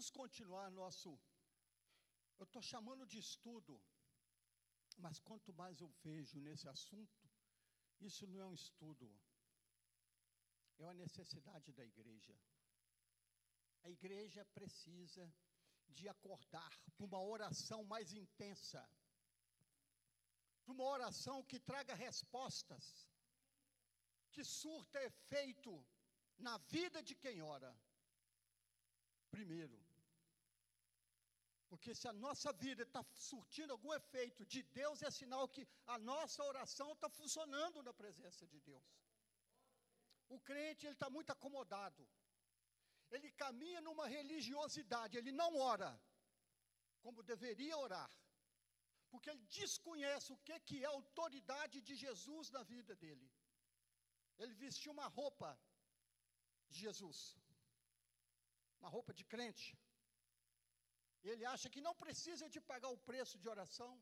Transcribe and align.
Vamos 0.00 0.12
continuar 0.12 0.70
nosso. 0.70 1.10
Eu 2.38 2.44
estou 2.44 2.62
chamando 2.62 3.06
de 3.06 3.18
estudo, 3.18 3.78
mas 4.96 5.20
quanto 5.20 5.52
mais 5.52 5.78
eu 5.78 5.90
vejo 6.02 6.40
nesse 6.40 6.66
assunto, 6.66 7.28
isso 8.00 8.26
não 8.26 8.40
é 8.40 8.46
um 8.46 8.54
estudo, 8.54 9.06
é 10.78 10.82
uma 10.84 10.94
necessidade 10.94 11.70
da 11.74 11.84
igreja. 11.84 12.34
A 13.82 13.90
igreja 13.90 14.42
precisa 14.54 15.30
de 15.86 16.08
acordar 16.08 16.72
para 16.94 17.04
uma 17.04 17.22
oração 17.22 17.84
mais 17.84 18.14
intensa, 18.14 18.82
para 20.64 20.72
uma 20.72 20.84
oração 20.84 21.44
que 21.44 21.60
traga 21.60 21.94
respostas, 21.94 23.06
que 24.32 24.42
surta 24.42 24.98
efeito 25.04 25.86
na 26.38 26.56
vida 26.56 27.02
de 27.02 27.14
quem 27.14 27.42
ora. 27.42 27.78
Primeiro, 29.30 29.89
porque 31.70 31.94
se 31.98 32.06
a 32.12 32.14
nossa 32.24 32.50
vida 32.64 32.82
está 32.82 33.02
surtindo 33.30 33.72
algum 33.74 33.92
efeito 34.00 34.44
de 34.52 34.60
Deus, 34.78 35.02
é 35.08 35.10
sinal 35.18 35.44
que 35.54 35.64
a 35.94 35.98
nossa 36.10 36.40
oração 36.52 36.88
está 36.92 37.08
funcionando 37.18 37.84
na 37.88 37.92
presença 38.00 38.44
de 38.52 38.58
Deus. 38.70 38.88
O 40.36 40.38
crente 40.48 40.86
ele 40.86 40.96
está 40.98 41.08
muito 41.16 41.30
acomodado. 41.36 42.02
Ele 43.14 43.30
caminha 43.42 43.80
numa 43.86 44.06
religiosidade, 44.16 45.16
ele 45.20 45.32
não 45.42 45.50
ora 45.72 45.90
como 47.04 47.28
deveria 47.32 47.76
orar, 47.84 48.10
porque 49.10 49.30
ele 49.30 49.44
desconhece 49.60 50.28
o 50.32 50.38
que, 50.46 50.56
que 50.68 50.76
é 50.84 50.88
a 50.88 50.96
autoridade 51.00 51.80
de 51.88 51.94
Jesus 52.04 52.50
na 52.56 52.62
vida 52.74 52.94
dele. 53.04 53.28
Ele 54.38 54.54
vestiu 54.64 54.92
uma 54.96 55.08
roupa 55.20 55.50
de 56.68 56.78
Jesus, 56.86 57.20
uma 58.80 58.90
roupa 58.96 59.12
de 59.20 59.24
crente. 59.24 59.68
Ele 61.22 61.44
acha 61.44 61.68
que 61.68 61.80
não 61.80 61.94
precisa 61.94 62.48
de 62.48 62.60
pagar 62.60 62.88
o 62.88 62.98
preço 62.98 63.38
de 63.38 63.48
oração, 63.48 63.92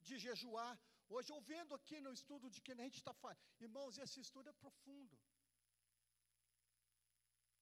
de 0.00 0.18
jejuar. 0.18 0.78
Hoje, 1.08 1.32
ouvindo 1.32 1.74
aqui 1.74 2.00
no 2.00 2.12
estudo 2.12 2.48
de 2.48 2.60
que 2.60 2.72
a 2.72 2.76
gente 2.76 2.96
está 2.98 3.12
falando, 3.12 3.38
irmãos, 3.60 3.98
esse 3.98 4.20
estudo 4.20 4.48
é 4.48 4.52
profundo. 4.52 5.18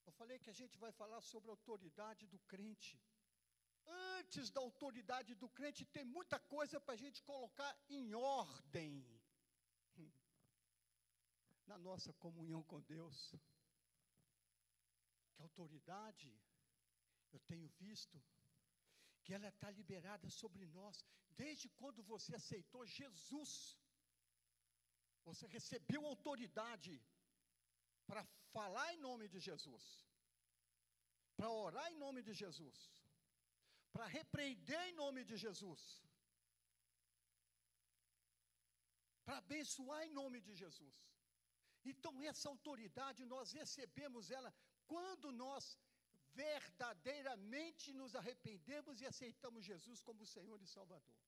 Eu 0.07 0.13
falei 0.13 0.39
que 0.39 0.51
a 0.51 0.59
gente 0.61 0.79
vai 0.79 0.93
falar 0.93 1.21
sobre 1.21 1.51
a 1.51 1.55
autoridade 1.55 2.27
do 2.27 2.39
crente. 2.41 3.01
Antes 4.17 4.51
da 4.51 4.61
autoridade 4.61 5.35
do 5.35 5.49
crente, 5.49 5.85
tem 5.87 6.05
muita 6.05 6.39
coisa 6.39 6.81
para 6.81 6.95
a 6.95 6.97
gente 6.97 7.23
colocar 7.23 7.73
em 7.89 8.15
ordem 8.15 9.05
na 11.67 11.79
nossa 11.79 12.13
comunhão 12.13 12.63
com 12.63 12.81
Deus. 12.83 13.35
Que 15.35 15.43
autoridade, 15.43 16.31
eu 17.33 17.41
tenho 17.41 17.67
visto, 17.69 18.23
que 19.29 19.35
ela 19.37 19.49
está 19.55 19.71
liberada 19.79 20.27
sobre 20.41 20.65
nós, 20.77 20.97
desde 21.41 21.69
quando 21.79 22.03
você 22.13 22.31
aceitou 22.35 22.83
Jesus. 22.99 23.51
Você 25.29 25.47
recebeu 25.57 26.01
autoridade 26.07 26.95
para 28.07 28.23
falar 28.55 28.87
em 28.95 29.01
nome 29.09 29.27
de 29.35 29.41
Jesus, 29.49 29.85
para 31.37 31.51
orar 31.65 31.89
em 31.93 31.99
nome 32.05 32.23
de 32.29 32.35
Jesus, 32.43 32.79
para 33.93 34.07
repreender 34.19 34.81
em 34.87 34.95
nome 35.03 35.23
de 35.31 35.37
Jesus, 35.45 35.83
para 39.27 39.37
abençoar 39.45 40.01
em 40.07 40.15
nome 40.23 40.41
de 40.49 40.55
Jesus. 40.63 40.99
Então, 41.93 42.15
essa 42.33 42.49
autoridade 42.55 43.31
nós 43.35 43.53
recebemos 43.61 44.31
ela 44.39 44.51
quando 44.95 45.31
nós 45.45 45.65
verdadeiramente 46.35 47.93
nos 47.93 48.15
arrependemos 48.15 49.01
e 49.01 49.07
aceitamos 49.07 49.65
Jesus 49.65 50.01
como 50.03 50.27
Senhor 50.27 50.61
e 50.63 50.67
Salvador. 50.67 51.19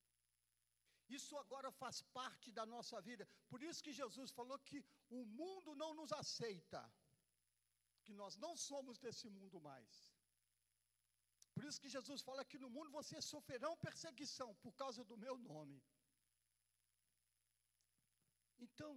Isso 1.08 1.36
agora 1.36 1.70
faz 1.72 2.02
parte 2.18 2.52
da 2.52 2.64
nossa 2.64 3.00
vida. 3.00 3.28
Por 3.48 3.62
isso 3.62 3.82
que 3.82 3.92
Jesus 3.92 4.30
falou 4.30 4.58
que 4.60 4.84
o 5.08 5.24
mundo 5.24 5.74
não 5.74 5.92
nos 5.92 6.12
aceita, 6.12 6.82
que 8.04 8.14
nós 8.14 8.36
não 8.36 8.56
somos 8.56 8.98
desse 8.98 9.28
mundo 9.28 9.60
mais. 9.60 10.14
Por 11.54 11.64
isso 11.64 11.80
que 11.80 11.88
Jesus 11.88 12.22
fala 12.22 12.44
que 12.44 12.58
no 12.58 12.70
mundo 12.70 12.90
vocês 12.90 13.24
sofrerão 13.24 13.76
perseguição 13.76 14.54
por 14.62 14.72
causa 14.74 15.04
do 15.04 15.16
meu 15.16 15.36
nome. 15.36 15.82
Então, 18.58 18.94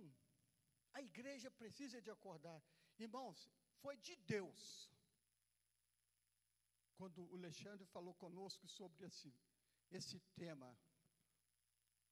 a 0.93 1.01
igreja 1.01 1.49
precisa 1.49 2.01
de 2.01 2.11
acordar. 2.11 2.61
Irmãos, 2.99 3.49
foi 3.81 3.97
de 3.97 4.15
Deus. 4.15 4.92
Quando 6.95 7.23
o 7.29 7.35
Alexandre 7.35 7.85
falou 7.87 8.13
conosco 8.15 8.67
sobre 8.67 9.05
esse, 9.05 9.33
esse 9.91 10.19
tema, 10.35 10.77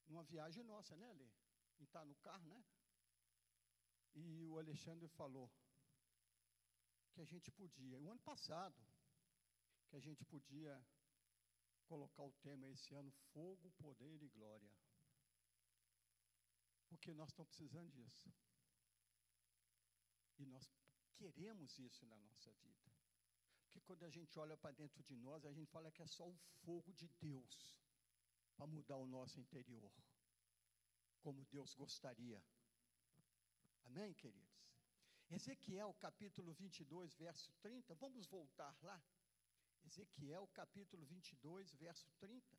numa 0.06 0.24
viagem 0.24 0.62
nossa, 0.64 0.96
né, 0.96 1.08
Ale? 1.08 1.32
Em 1.78 1.84
estar 1.84 2.00
tá 2.00 2.04
no 2.04 2.14
carro, 2.16 2.46
né? 2.48 2.64
E 4.14 4.44
o 4.44 4.58
Alexandre 4.58 5.08
falou 5.08 5.50
que 7.12 7.20
a 7.20 7.24
gente 7.24 7.50
podia, 7.50 7.98
o 7.98 8.10
ano 8.10 8.20
passado, 8.20 8.76
que 9.88 9.96
a 9.96 10.00
gente 10.00 10.24
podia 10.24 10.84
colocar 11.86 12.22
o 12.22 12.32
tema 12.32 12.68
esse 12.68 12.94
ano: 12.94 13.10
fogo, 13.32 13.70
poder 13.72 14.22
e 14.22 14.28
glória. 14.28 14.72
Porque 16.88 17.12
nós 17.14 17.30
estamos 17.30 17.48
precisando 17.48 17.90
disso. 17.90 18.30
E 20.38 20.44
nós 20.46 20.70
queremos 21.14 21.78
isso 21.78 22.04
na 22.06 22.18
nossa 22.18 22.52
vida. 22.52 22.91
Porque 23.72 23.80
quando 23.86 24.04
a 24.04 24.10
gente 24.10 24.38
olha 24.38 24.54
para 24.54 24.72
dentro 24.72 25.02
de 25.02 25.16
nós, 25.16 25.46
a 25.46 25.52
gente 25.52 25.70
fala 25.70 25.90
que 25.90 26.02
é 26.02 26.06
só 26.06 26.28
o 26.28 26.36
fogo 26.62 26.92
de 26.92 27.08
Deus 27.18 27.80
para 28.54 28.66
mudar 28.66 28.98
o 28.98 29.06
nosso 29.06 29.40
interior, 29.40 29.90
como 31.22 31.46
Deus 31.46 31.74
gostaria. 31.74 32.44
Amém, 33.84 34.12
queridos? 34.12 34.68
Ezequiel 35.30 35.94
capítulo 35.94 36.52
22, 36.52 37.14
verso 37.14 37.50
30, 37.62 37.94
vamos 37.94 38.26
voltar 38.26 38.76
lá. 38.82 39.02
Ezequiel 39.84 40.46
capítulo 40.48 41.06
22, 41.06 41.72
verso 41.72 42.10
30. 42.18 42.58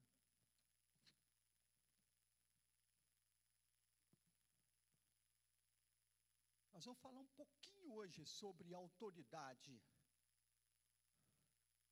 Nós 6.73 6.83
vamos 6.85 6.99
falar 6.99 7.19
um 7.19 7.27
pouquinho 7.27 7.93
hoje 7.93 8.25
sobre 8.25 8.73
autoridade. 8.73 9.79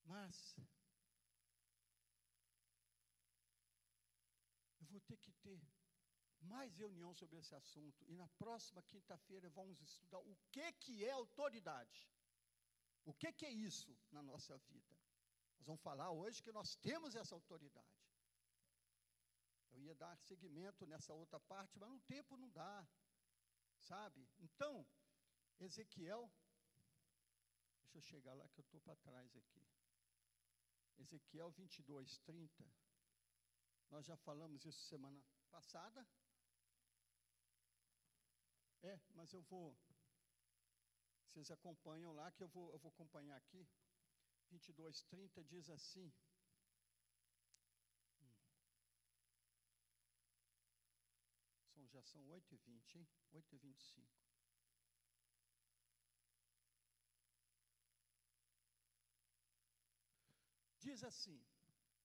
Mas 0.06 0.56
eu 4.80 4.86
vou 4.88 5.02
ter 5.02 5.18
que 5.18 5.32
ter 5.32 5.60
mais 6.42 6.76
reunião 6.76 7.14
sobre 7.14 7.40
esse 7.40 7.56
assunto 7.56 8.04
e 8.08 8.14
na 8.14 8.28
próxima 8.30 8.82
quinta-feira 8.84 9.50
vamos 9.50 9.82
estudar 9.82 10.20
o 10.20 10.36
que 10.52 10.72
que 10.74 11.06
é 11.06 11.12
autoridade. 11.12 12.10
O 13.06 13.14
que 13.14 13.32
que 13.34 13.46
é 13.46 13.52
isso 13.52 13.98
na 14.12 14.22
nossa 14.22 14.58
vida? 14.58 14.96
Nós 15.58 15.68
vamos 15.68 15.82
falar 15.82 16.12
hoje 16.12 16.44
que 16.44 16.52
nós 16.52 16.76
temos 16.76 17.16
essa 17.16 17.36
autoridade. 17.36 17.88
Eu 19.72 19.82
ia 19.82 19.96
dar 19.96 20.18
seguimento 20.18 20.86
nessa 20.86 21.14
outra 21.14 21.40
parte, 21.40 21.78
mas 21.80 21.90
no 21.90 22.00
tempo 22.02 22.36
não 22.36 22.50
dá 22.50 22.88
sabe? 23.82 24.28
Então, 24.40 24.86
Ezequiel, 25.60 26.32
deixa 27.82 27.98
eu 27.98 28.02
chegar 28.02 28.34
lá 28.34 28.48
que 28.50 28.60
eu 28.60 28.64
estou 28.64 28.80
para 28.82 28.96
trás 28.98 29.36
aqui. 29.36 29.66
Ezequiel 30.98 31.52
22, 31.52 32.18
30. 32.20 32.66
Nós 33.90 34.06
já 34.06 34.16
falamos 34.18 34.66
isso 34.66 34.82
semana 34.86 35.22
passada. 35.50 36.08
É, 38.84 39.00
mas 39.14 39.34
eu 39.34 39.42
vou. 39.44 39.78
Vocês 41.26 41.52
acompanham 41.52 42.14
lá 42.14 42.32
que 42.32 42.44
eu 42.44 42.48
vou, 42.48 42.72
eu 42.72 42.80
vou 42.80 42.90
acompanhar 42.90 43.38
aqui. 43.38 43.68
22, 44.50 45.04
30 45.04 45.44
diz 45.44 45.70
assim. 45.70 46.12
São, 51.74 51.88
já 51.88 52.02
são 52.04 52.28
8 52.30 52.54
e 52.54 52.58
20, 52.58 52.98
hein? 52.98 53.08
8 53.32 53.56
e 53.56 53.58
25. 53.58 54.22
Diz 60.92 61.04
assim, 61.06 61.40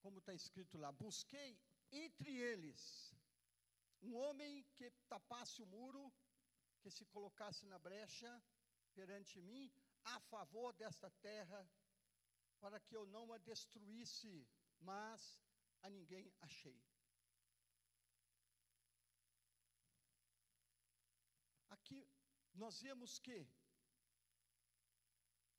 como 0.01 0.19
está 0.19 0.33
escrito 0.33 0.77
lá: 0.77 0.89
Busquei 0.93 1.49
entre 1.91 2.31
eles 2.51 2.81
um 4.01 4.13
homem 4.15 4.63
que 4.75 4.89
tapasse 5.13 5.61
o 5.61 5.65
muro, 5.65 6.03
que 6.81 6.89
se 6.89 7.03
colocasse 7.15 7.65
na 7.65 7.77
brecha 7.87 8.31
perante 8.95 9.41
mim, 9.41 9.69
a 10.15 10.17
favor 10.31 10.71
desta 10.81 11.09
terra, 11.27 11.59
para 12.61 12.79
que 12.79 12.95
eu 12.95 13.05
não 13.15 13.33
a 13.33 13.37
destruísse, 13.37 14.47
mas 14.79 15.21
a 15.81 15.89
ninguém 15.89 16.25
achei. 16.39 16.79
Aqui 21.69 22.01
nós 22.53 22.81
vemos 22.81 23.19
que 23.19 23.39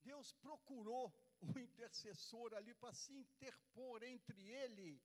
Deus 0.01 0.33
procurou 0.47 1.05
um 1.41 1.59
intercessor 1.59 2.55
ali 2.55 2.75
para 2.75 2.93
se 2.93 3.13
interpor 3.13 4.03
entre 4.03 4.41
ele 4.63 5.01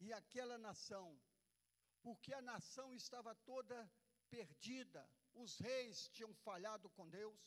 e 0.00 0.12
aquela 0.12 0.58
nação, 0.58 1.18
porque 2.02 2.32
a 2.34 2.42
nação 2.42 2.94
estava 2.94 3.34
toda 3.34 3.90
perdida, 4.28 5.08
os 5.34 5.58
reis 5.58 6.08
tinham 6.08 6.32
falhado 6.34 6.90
com 6.90 7.08
Deus, 7.08 7.40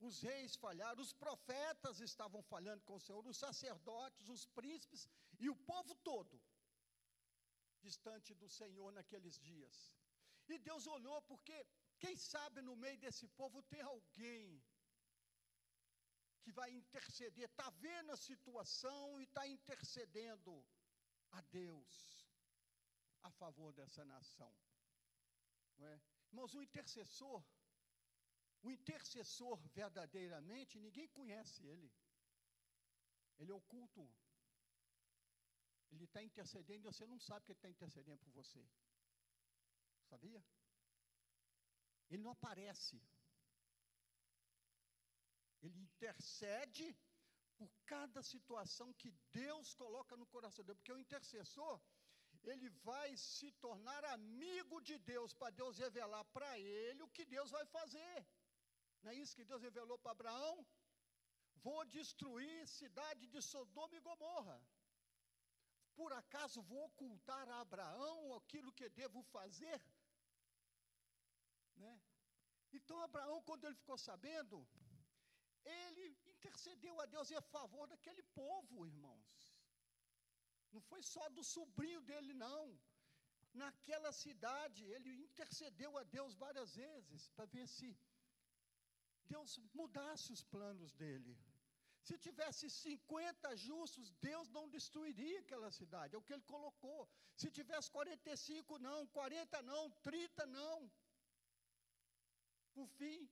os 0.00 0.20
reis 0.22 0.56
falharam, 0.56 1.02
os 1.02 1.12
profetas 1.12 2.00
estavam 2.00 2.42
falhando 2.42 2.82
com 2.84 2.94
o 2.94 3.00
Senhor, 3.00 3.26
os 3.26 3.36
sacerdotes, 3.36 4.28
os 4.28 4.46
príncipes 4.46 5.08
e 5.38 5.50
o 5.50 5.56
povo 5.56 5.94
todo 5.96 6.40
distante 7.80 8.34
do 8.34 8.48
Senhor 8.48 8.90
naqueles 8.92 9.38
dias. 9.38 9.94
E 10.48 10.58
Deus 10.58 10.86
olhou 10.86 11.20
porque 11.22 11.66
quem 11.98 12.16
sabe 12.16 12.62
no 12.62 12.74
meio 12.76 12.98
desse 12.98 13.26
povo 13.28 13.62
tem 13.64 13.82
alguém 13.82 14.62
que 16.42 16.52
vai 16.52 16.70
interceder, 16.70 17.48
está 17.48 17.68
vendo 17.70 18.10
a 18.12 18.16
situação 18.16 19.20
e 19.20 19.24
está 19.24 19.46
intercedendo 19.46 20.52
a 21.32 21.40
Deus 21.42 21.94
a 23.22 23.30
favor 23.30 23.72
dessa 23.72 24.04
nação. 24.04 24.52
Não 25.78 25.86
é? 25.86 26.00
Irmãos, 26.30 26.54
o 26.54 26.62
intercessor, 26.62 27.42
o 28.62 28.70
intercessor 28.70 29.58
verdadeiramente, 29.74 30.78
ninguém 30.78 31.08
conhece 31.08 31.66
ele. 31.66 31.90
Ele 33.38 33.50
é 33.50 33.54
oculto. 33.54 34.08
Ele 35.90 36.04
está 36.04 36.22
intercedendo 36.22 36.86
e 36.86 36.92
você 36.92 37.06
não 37.06 37.18
sabe 37.18 37.44
que 37.44 37.52
ele 37.52 37.58
está 37.58 37.68
intercedendo 37.68 38.18
por 38.18 38.32
você. 38.32 38.64
Sabia? 40.08 40.44
Ele 42.10 42.22
não 42.22 42.32
aparece. 42.32 43.00
Ele 45.62 45.78
intercede 45.88 46.86
por 47.58 47.70
cada 47.92 48.22
situação 48.22 48.88
que 49.00 49.10
Deus 49.32 49.74
coloca 49.74 50.16
no 50.16 50.26
coração 50.34 50.64
dele, 50.64 50.78
porque 50.78 50.92
o 50.92 51.02
intercessor, 51.06 51.74
ele 52.52 52.68
vai 52.88 53.08
se 53.16 53.48
tornar 53.64 54.02
amigo 54.04 54.80
de 54.80 54.96
Deus, 54.98 55.34
para 55.34 55.50
Deus 55.50 55.78
revelar 55.86 56.24
para 56.36 56.58
ele 56.58 57.02
o 57.02 57.12
que 57.16 57.24
Deus 57.36 57.50
vai 57.50 57.64
fazer. 57.66 58.26
Não 59.02 59.10
é 59.12 59.14
isso 59.22 59.36
que 59.36 59.44
Deus 59.44 59.62
revelou 59.68 59.98
para 59.98 60.12
Abraão? 60.12 60.66
Vou 61.66 61.84
destruir 61.84 62.66
cidade 62.66 63.26
de 63.26 63.42
Sodoma 63.42 63.94
e 63.96 64.00
Gomorra. 64.08 64.58
Por 65.94 66.12
acaso 66.12 66.62
vou 66.62 66.84
ocultar 66.86 67.46
a 67.50 67.60
Abraão 67.60 68.34
aquilo 68.36 68.72
que 68.72 68.88
devo 68.88 69.22
fazer? 69.24 69.78
Né? 71.76 72.00
Então 72.72 72.98
Abraão, 73.02 73.42
quando 73.42 73.64
ele 73.66 73.74
ficou 73.74 73.98
sabendo, 73.98 74.66
ele 75.64 76.16
intercedeu 76.34 77.00
a 77.00 77.06
Deus 77.06 77.30
em 77.30 77.40
favor 77.40 77.86
daquele 77.86 78.22
povo, 78.40 78.86
irmãos. 78.86 79.38
Não 80.72 80.80
foi 80.80 81.02
só 81.02 81.28
do 81.30 81.42
sobrinho 81.42 82.00
dele, 82.00 82.32
não. 82.34 82.78
Naquela 83.52 84.12
cidade, 84.12 84.84
ele 84.84 85.12
intercedeu 85.26 85.98
a 85.98 86.04
Deus 86.04 86.34
várias 86.34 86.74
vezes 86.74 87.28
para 87.30 87.46
ver 87.46 87.66
se 87.66 87.88
Deus 89.24 89.58
mudasse 89.74 90.32
os 90.32 90.42
planos 90.44 90.92
dele. 90.94 91.36
Se 92.02 92.16
tivesse 92.18 92.68
50 92.70 93.56
justos, 93.56 94.10
Deus 94.28 94.48
não 94.56 94.68
destruiria 94.68 95.40
aquela 95.40 95.70
cidade, 95.70 96.14
é 96.14 96.18
o 96.18 96.22
que 96.22 96.32
ele 96.32 96.42
colocou. 96.54 97.08
Se 97.36 97.50
tivesse 97.50 97.90
45, 97.90 98.78
não, 98.78 99.06
40 99.08 99.62
não, 99.62 99.90
30 100.02 100.46
não. 100.46 100.90
Por 102.72 102.88
fim, 102.98 103.28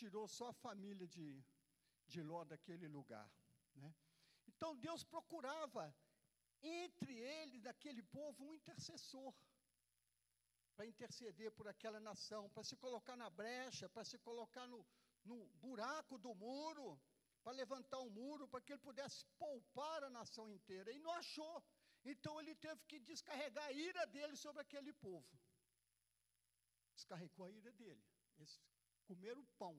tirou 0.00 0.26
só 0.36 0.48
a 0.48 0.60
família 0.66 1.06
de, 1.14 1.26
de 2.12 2.22
Ló 2.22 2.44
daquele 2.44 2.88
lugar. 2.96 3.28
Né? 3.74 3.94
Então 4.48 4.76
Deus 4.76 5.02
procurava 5.04 5.84
entre 6.62 7.12
ele, 7.18 7.60
daquele 7.60 8.02
povo, 8.02 8.44
um 8.44 8.54
intercessor 8.54 9.32
para 10.74 10.86
interceder 10.86 11.50
por 11.52 11.66
aquela 11.68 12.00
nação, 12.00 12.48
para 12.50 12.64
se 12.64 12.76
colocar 12.76 13.16
na 13.16 13.30
brecha, 13.30 13.88
para 13.88 14.04
se 14.04 14.18
colocar 14.18 14.66
no, 14.66 14.84
no 15.24 15.46
buraco 15.64 16.18
do 16.18 16.34
muro, 16.34 17.00
para 17.42 17.52
levantar 17.52 17.98
o 17.98 18.06
um 18.06 18.10
muro, 18.10 18.48
para 18.48 18.60
que 18.60 18.72
ele 18.72 18.80
pudesse 18.80 19.24
poupar 19.38 20.02
a 20.04 20.10
nação 20.10 20.50
inteira. 20.50 20.90
E 20.92 20.98
não 20.98 21.12
achou. 21.12 21.62
Então 22.04 22.40
ele 22.40 22.54
teve 22.56 22.82
que 22.86 22.98
descarregar 22.98 23.66
a 23.66 23.72
ira 23.72 24.06
dele 24.06 24.36
sobre 24.36 24.62
aquele 24.62 24.92
povo. 24.92 25.38
Descarregou 26.94 27.46
a 27.46 27.50
ira 27.50 27.72
dele. 27.72 28.04
Eles 28.38 28.60
comeram 29.10 29.40
o 29.42 29.52
pão 29.62 29.74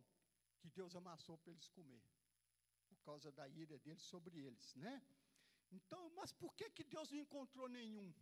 que 0.59 0.69
Deus 0.69 0.95
amassou 0.95 1.37
para 1.37 1.51
eles 1.51 1.67
comer, 1.77 2.03
por 2.89 2.97
causa 3.07 3.31
da 3.31 3.47
ira 3.47 3.77
dele 3.79 3.99
sobre 3.99 4.35
eles, 4.47 4.73
né? 4.75 4.95
Então, 5.71 6.01
mas 6.17 6.31
por 6.41 6.53
que, 6.57 6.69
que 6.69 6.83
Deus 6.83 7.11
não 7.11 7.19
encontrou 7.19 7.67
nenhum? 7.67 8.13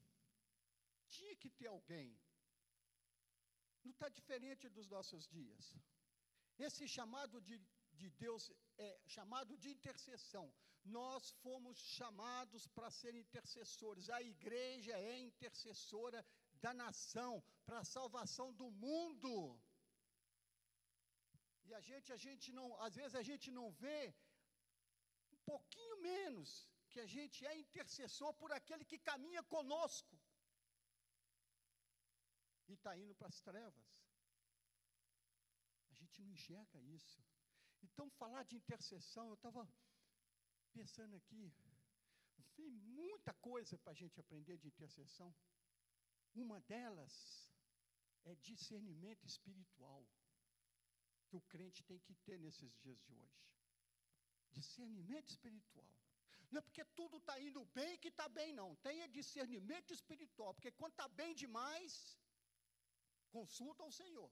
Tinha 1.09 1.35
que 1.35 1.49
ter 1.49 1.67
alguém. 1.67 2.09
Não 3.83 3.91
está 3.91 4.09
diferente 4.09 4.69
dos 4.69 4.87
nossos 4.87 5.27
dias. 5.27 5.73
Esse 6.57 6.87
chamado 6.87 7.41
de, 7.41 7.57
de 7.93 8.09
Deus 8.11 8.51
é 8.77 8.89
chamado 9.05 9.57
de 9.57 9.69
intercessão. 9.69 10.45
Nós 10.85 11.31
fomos 11.43 11.77
chamados 11.97 12.67
para 12.67 12.89
ser 12.91 13.13
intercessores. 13.15 14.09
A 14.09 14.21
igreja 14.21 14.93
é 14.97 15.19
intercessora 15.19 16.25
da 16.61 16.73
nação, 16.73 17.43
para 17.65 17.79
a 17.79 17.85
salvação 17.85 18.53
do 18.53 18.69
mundo. 18.71 19.59
E 21.67 21.73
a 21.73 21.81
gente, 21.89 22.11
a 22.17 22.19
gente 22.25 22.51
não, 22.57 22.65
às 22.87 22.95
vezes 22.95 23.15
a 23.15 23.23
gente 23.29 23.49
não 23.51 23.71
vê 23.71 24.13
um 25.35 25.41
pouquinho 25.51 26.01
menos 26.01 26.49
que 26.89 26.99
a 26.99 27.05
gente 27.15 27.45
é 27.45 27.53
intercessor 27.57 28.33
por 28.41 28.51
aquele 28.51 28.85
que 28.85 28.99
caminha 28.99 29.43
conosco 29.55 30.15
e 32.67 32.73
está 32.73 32.95
indo 32.97 33.15
para 33.15 33.27
as 33.27 33.39
trevas. 33.41 33.87
A 35.91 35.93
gente 36.01 36.21
não 36.21 36.31
enxerga 36.31 36.79
isso. 36.97 37.23
Então, 37.81 38.09
falar 38.11 38.43
de 38.43 38.55
intercessão, 38.55 39.27
eu 39.29 39.33
estava 39.33 39.67
pensando 40.71 41.15
aqui, 41.15 41.53
tem 42.55 42.69
muita 42.69 43.33
coisa 43.35 43.77
para 43.77 43.91
a 43.91 43.95
gente 43.95 44.19
aprender 44.19 44.57
de 44.57 44.67
intercessão. 44.67 45.33
Uma 46.35 46.59
delas 46.61 47.13
é 48.23 48.35
discernimento 48.35 49.25
espiritual 49.25 50.05
que 51.33 51.37
o 51.41 51.49
crente 51.53 51.81
tem 51.89 51.99
que 52.07 52.13
ter 52.25 52.37
nesses 52.45 52.71
dias 52.81 52.99
de 53.05 53.13
hoje. 53.19 53.43
Discernimento 54.57 55.29
espiritual. 55.35 55.91
Não 56.51 56.59
é 56.59 56.61
porque 56.61 56.83
tudo 56.99 57.17
está 57.17 57.35
indo 57.47 57.61
bem 57.77 57.97
que 58.01 58.09
está 58.09 58.27
bem, 58.29 58.53
não. 58.59 58.75
Tenha 58.87 59.07
discernimento 59.19 59.91
espiritual, 59.91 60.53
porque 60.53 60.71
quando 60.79 60.91
está 60.91 61.07
bem 61.07 61.33
demais, 61.43 61.93
consulta 63.31 63.83
o 63.83 63.95
Senhor. 63.99 64.31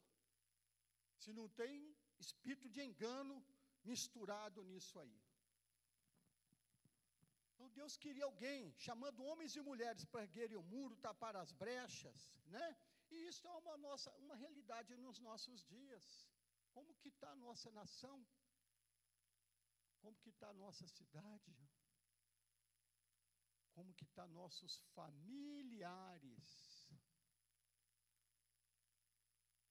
Se 1.23 1.33
não 1.33 1.47
tem 1.61 1.73
espírito 2.19 2.69
de 2.69 2.81
engano 2.89 3.35
misturado 3.83 4.63
nisso 4.63 4.99
aí. 4.99 5.19
Então 7.53 7.67
Deus 7.79 7.95
queria 7.97 8.25
alguém 8.25 8.71
chamando 8.77 9.25
homens 9.29 9.55
e 9.55 9.61
mulheres 9.71 10.05
para 10.05 10.21
erguerem 10.27 10.57
o 10.57 10.69
muro, 10.75 10.95
tapar 11.07 11.35
as 11.35 11.51
brechas, 11.51 12.19
né? 12.55 12.67
E 13.09 13.27
isso 13.29 13.47
é 13.47 13.55
uma 13.63 13.75
nossa, 13.77 14.11
uma 14.25 14.35
realidade 14.35 14.95
nos 14.97 15.19
nossos 15.19 15.63
dias. 15.65 16.05
Como 16.71 16.93
que 16.95 17.09
está 17.09 17.29
a 17.31 17.35
nossa 17.35 17.69
nação? 17.71 18.25
Como 19.99 20.17
que 20.19 20.29
está 20.29 20.49
a 20.49 20.53
nossa 20.53 20.87
cidade? 20.87 21.55
Como 23.73 23.93
que 23.93 24.03
está 24.03 24.27
nossos 24.27 24.79
familiares? 24.95 26.89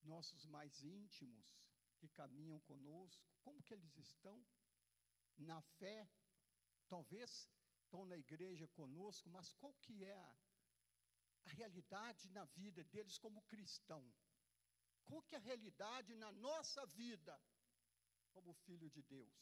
Nossos 0.03 0.47
mais 0.47 0.83
íntimos 0.83 1.61
que 1.99 2.09
caminham 2.09 2.59
conosco, 2.61 3.31
como 3.43 3.63
que 3.63 3.75
eles 3.75 3.97
estão? 3.99 4.45
Na 5.37 5.61
fé, 5.79 6.09
talvez 6.89 7.49
estão 7.83 8.05
na 8.05 8.17
igreja 8.17 8.67
conosco, 8.69 9.29
mas 9.29 9.53
qual 9.55 9.75
que 9.75 10.05
é 10.05 10.15
a, 10.15 10.37
a 11.45 11.51
realidade 11.51 12.29
na 12.31 12.45
vida 12.45 12.83
deles 12.85 13.19
como 13.19 13.43
cristão? 13.43 14.03
Qual 15.11 15.23
que 15.25 15.35
é 15.35 15.39
a 15.39 15.49
realidade 15.51 16.15
na 16.15 16.31
nossa 16.31 16.87
vida 16.87 17.35
como 18.33 18.55
filho 18.67 18.89
de 18.89 19.03
Deus. 19.03 19.39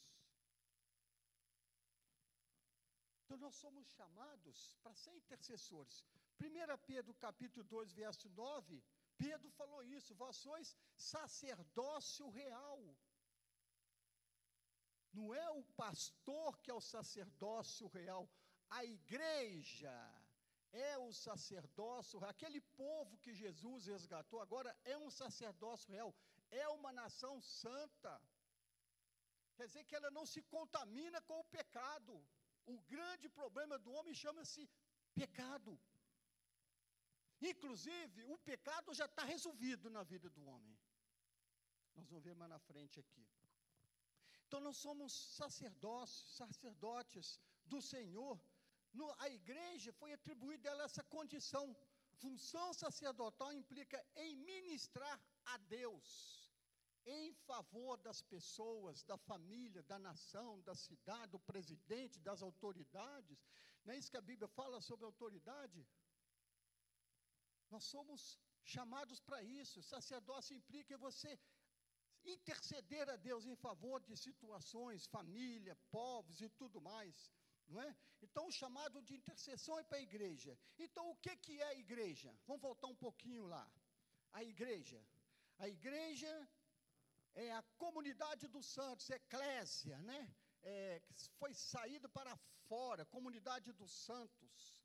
Então 3.22 3.36
nós 3.36 3.54
somos 3.56 3.86
chamados 3.90 4.74
para 4.82 4.94
ser 4.94 5.14
intercessores. 5.14 6.02
1 6.40 6.78
Pedro 6.86 7.12
capítulo 7.14 7.64
2, 7.64 7.92
verso 7.92 8.30
9, 8.30 8.82
Pedro 9.18 9.50
falou 9.50 9.82
isso, 9.84 10.14
vós 10.14 10.36
sois 10.36 10.74
sacerdócio 10.96 12.30
real. 12.30 12.80
Não 15.12 15.34
é 15.34 15.50
o 15.50 15.62
pastor 15.84 16.58
que 16.62 16.70
é 16.70 16.74
o 16.74 16.80
sacerdócio 16.80 17.86
real, 17.88 18.30
a 18.70 18.84
igreja 18.84 19.92
é 20.72 20.98
o 20.98 21.12
sacerdócio, 21.12 22.24
aquele 22.24 22.60
povo 22.82 23.18
que 23.18 23.34
Jesus 23.34 23.86
resgatou, 23.86 24.40
agora 24.40 24.76
é 24.84 24.96
um 24.98 25.10
sacerdócio 25.10 25.92
real, 25.92 26.14
é 26.50 26.68
uma 26.68 26.92
nação 26.92 27.40
santa. 27.40 28.20
Quer 29.56 29.66
dizer 29.66 29.84
que 29.84 29.96
ela 29.96 30.10
não 30.10 30.24
se 30.26 30.42
contamina 30.42 31.20
com 31.22 31.38
o 31.40 31.44
pecado. 31.44 32.14
O 32.66 32.78
grande 32.82 33.28
problema 33.28 33.78
do 33.78 33.90
homem 33.92 34.14
chama-se 34.14 34.68
pecado. 35.14 35.78
Inclusive, 37.40 38.24
o 38.24 38.38
pecado 38.38 38.94
já 38.94 39.06
está 39.06 39.24
resolvido 39.24 39.88
na 39.90 40.02
vida 40.02 40.28
do 40.28 40.44
homem. 40.44 40.78
Nós 41.94 42.06
vamos 42.08 42.24
ver 42.24 42.34
mais 42.34 42.50
na 42.50 42.58
frente 42.58 43.00
aqui. 43.00 43.26
Então, 44.46 44.60
nós 44.60 44.76
somos 44.76 45.12
sacerdotes, 45.12 46.14
sacerdotes 46.36 47.38
do 47.64 47.80
Senhor. 47.82 48.40
No, 48.98 49.06
a 49.24 49.28
igreja 49.40 49.90
foi 50.00 50.10
atribuída 50.12 50.68
a 50.68 50.72
ela 50.72 50.84
essa 50.90 51.04
condição. 51.16 51.64
Função 52.22 52.68
sacerdotal 52.82 53.50
implica 53.52 53.98
em 54.24 54.30
ministrar 54.50 55.16
a 55.52 55.56
Deus, 55.76 56.06
em 57.06 57.32
favor 57.48 57.96
das 58.06 58.20
pessoas, 58.32 59.04
da 59.10 59.16
família, 59.30 59.82
da 59.92 59.98
nação, 60.08 60.50
da 60.68 60.74
cidade, 60.86 61.32
do 61.36 61.40
presidente, 61.50 62.24
das 62.28 62.42
autoridades. 62.48 63.38
Não 63.84 63.94
é 63.94 63.98
isso 63.98 64.10
que 64.10 64.22
a 64.22 64.28
Bíblia 64.32 64.48
fala 64.60 64.80
sobre 64.80 65.06
autoridade? 65.06 65.80
Nós 67.70 67.84
somos 67.84 68.20
chamados 68.64 69.20
para 69.20 69.40
isso. 69.60 69.82
Sacerdócio 69.82 70.56
implica 70.60 71.04
você 71.06 71.32
interceder 72.24 73.08
a 73.08 73.16
Deus 73.16 73.44
em 73.46 73.56
favor 73.66 74.02
de 74.08 74.16
situações, 74.16 75.06
família, 75.06 75.76
povos 75.98 76.40
e 76.40 76.48
tudo 76.60 76.80
mais. 76.80 77.16
Não 77.68 77.80
é? 77.82 77.94
Então, 78.22 78.46
o 78.46 78.52
chamado 78.52 79.02
de 79.02 79.14
intercessão 79.14 79.78
é 79.78 79.84
para 79.84 79.98
a 79.98 80.06
igreja. 80.08 80.58
Então, 80.78 81.10
o 81.10 81.16
que, 81.16 81.36
que 81.36 81.60
é 81.60 81.68
a 81.68 81.74
igreja? 81.74 82.34
Vamos 82.46 82.62
voltar 82.62 82.88
um 82.88 82.96
pouquinho 82.96 83.46
lá. 83.46 83.70
A 84.32 84.42
igreja. 84.42 85.00
A 85.58 85.68
igreja 85.68 86.48
é 87.34 87.52
a 87.52 87.62
comunidade 87.76 88.48
dos 88.48 88.66
santos, 88.66 89.10
eclésia, 89.10 89.98
né? 89.98 90.20
É, 90.62 91.00
foi 91.38 91.54
saído 91.54 92.08
para 92.08 92.36
fora, 92.68 93.06
comunidade 93.06 93.72
dos 93.72 93.92
santos, 93.92 94.82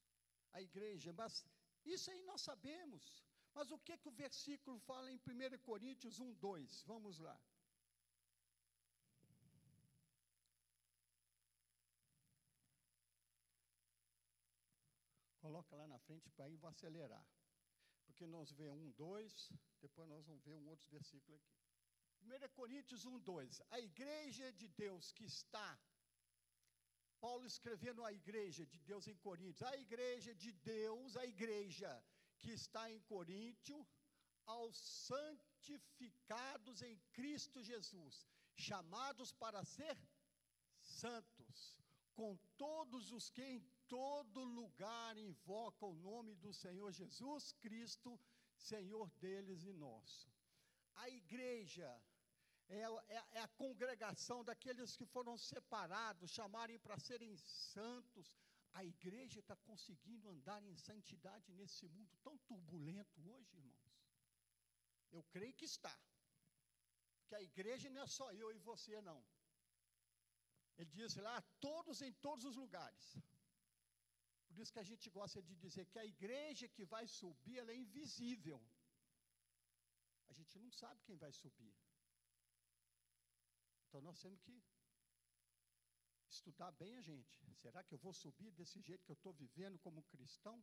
a 0.51 0.61
igreja. 0.61 1.13
Mas 1.13 1.45
isso 1.85 2.11
aí 2.11 2.21
nós 2.23 2.41
sabemos. 2.41 3.23
Mas 3.53 3.71
o 3.71 3.79
que, 3.79 3.97
que 3.97 4.07
o 4.07 4.11
versículo 4.11 4.79
fala 4.79 5.11
em 5.11 5.17
1 5.17 5.57
Coríntios 5.59 6.19
1, 6.19 6.33
2? 6.33 6.83
Vamos 6.83 7.19
lá. 7.19 7.39
Coloca 15.45 15.75
lá 15.75 15.87
na 15.93 15.99
frente 15.99 16.29
para 16.29 16.45
aí 16.45 16.55
vou 16.55 16.69
acelerar. 16.69 17.25
Porque 18.05 18.25
nós 18.25 18.51
vemos 18.59 18.81
um, 18.81 18.91
dois, 18.91 19.51
depois 19.81 20.07
nós 20.07 20.25
vamos 20.25 20.43
ver 20.43 20.55
um 20.55 20.67
outro 20.73 20.87
versículo 20.89 21.35
aqui. 21.37 21.57
1 22.21 22.49
Coríntios 22.59 23.03
1, 23.05 23.19
2. 23.19 23.61
A 23.69 23.79
igreja 23.79 24.51
de 24.53 24.67
Deus 24.83 25.11
que 25.11 25.25
está 25.25 25.69
Paulo 27.23 27.45
escrevendo 27.45 28.03
à 28.03 28.11
igreja 28.21 28.65
de 28.65 28.79
Deus 28.79 29.07
em 29.07 29.17
Coríntios, 29.27 29.63
a 29.63 29.77
igreja 29.77 30.31
de 30.35 30.51
Deus, 30.51 31.15
a 31.17 31.25
igreja 31.25 31.91
que 32.39 32.51
está 32.51 32.81
em 32.91 32.99
Coríntio, 33.01 33.77
aos 34.45 34.77
santificados 35.09 36.81
em 36.81 36.97
Cristo 37.13 37.63
Jesus, 37.63 38.27
chamados 38.55 39.31
para 39.43 39.63
ser 39.63 39.97
santos, 40.81 41.77
com 42.13 42.37
todos 42.57 43.11
os 43.11 43.29
que 43.29 43.41
em 43.41 43.72
todo 43.87 44.43
lugar 44.43 45.17
invocam 45.17 45.89
o 45.89 45.95
nome 45.95 46.35
do 46.35 46.53
Senhor 46.53 46.91
Jesus 46.91 47.51
Cristo, 47.53 48.19
Senhor 48.57 49.09
deles 49.19 49.63
e 49.63 49.73
nosso. 49.73 50.31
A 50.95 51.09
igreja 51.09 51.89
é, 52.69 52.81
é, 52.81 53.23
é 53.31 53.39
a 53.41 53.47
congregação 53.47 54.43
daqueles 54.43 54.95
que 54.95 55.05
foram 55.05 55.37
separados, 55.37 56.31
chamarem 56.31 56.79
para 56.79 56.97
serem 56.99 57.35
santos. 57.37 58.35
A 58.73 58.83
igreja 58.83 59.39
está 59.39 59.55
conseguindo 59.55 60.29
andar 60.29 60.63
em 60.63 60.75
santidade 60.75 61.51
nesse 61.53 61.87
mundo 61.87 62.15
tão 62.23 62.37
turbulento 62.39 63.21
hoje, 63.29 63.55
irmãos? 63.57 63.83
Eu 65.11 65.23
creio 65.25 65.53
que 65.53 65.65
está. 65.65 65.95
Que 67.27 67.35
a 67.35 67.41
igreja 67.41 67.89
não 67.89 68.01
é 68.01 68.07
só 68.07 68.31
eu 68.33 68.51
e 68.51 68.57
você, 68.57 68.99
não. 69.01 69.23
Ele 70.77 70.89
diz 70.89 71.15
lá, 71.17 71.41
todos 71.59 72.01
em 72.01 72.11
todos 72.13 72.45
os 72.45 72.55
lugares. 72.55 73.15
Por 74.53 74.61
isso 74.61 74.73
que 74.75 74.83
a 74.85 74.89
gente 74.89 75.09
gosta 75.17 75.41
de 75.47 75.55
dizer 75.63 75.85
que 75.91 75.99
a 75.99 76.05
igreja 76.05 76.67
que 76.75 76.85
vai 76.93 77.05
subir, 77.19 77.57
ela 77.59 77.71
é 77.71 77.75
invisível. 77.75 78.59
A 80.31 80.33
gente 80.39 80.59
não 80.63 80.71
sabe 80.81 81.01
quem 81.07 81.17
vai 81.23 81.31
subir. 81.31 81.73
Então 83.85 84.01
nós 84.07 84.19
temos 84.23 84.39
que 84.45 84.55
estudar 86.35 86.71
bem 86.83 86.93
a 86.99 87.01
gente. 87.01 87.35
Será 87.63 87.81
que 87.83 87.93
eu 87.95 88.01
vou 88.05 88.13
subir 88.13 88.51
desse 88.59 88.79
jeito 88.87 89.05
que 89.05 89.13
eu 89.15 89.19
estou 89.21 89.33
vivendo 89.33 89.79
como 89.79 90.07
cristão? 90.13 90.55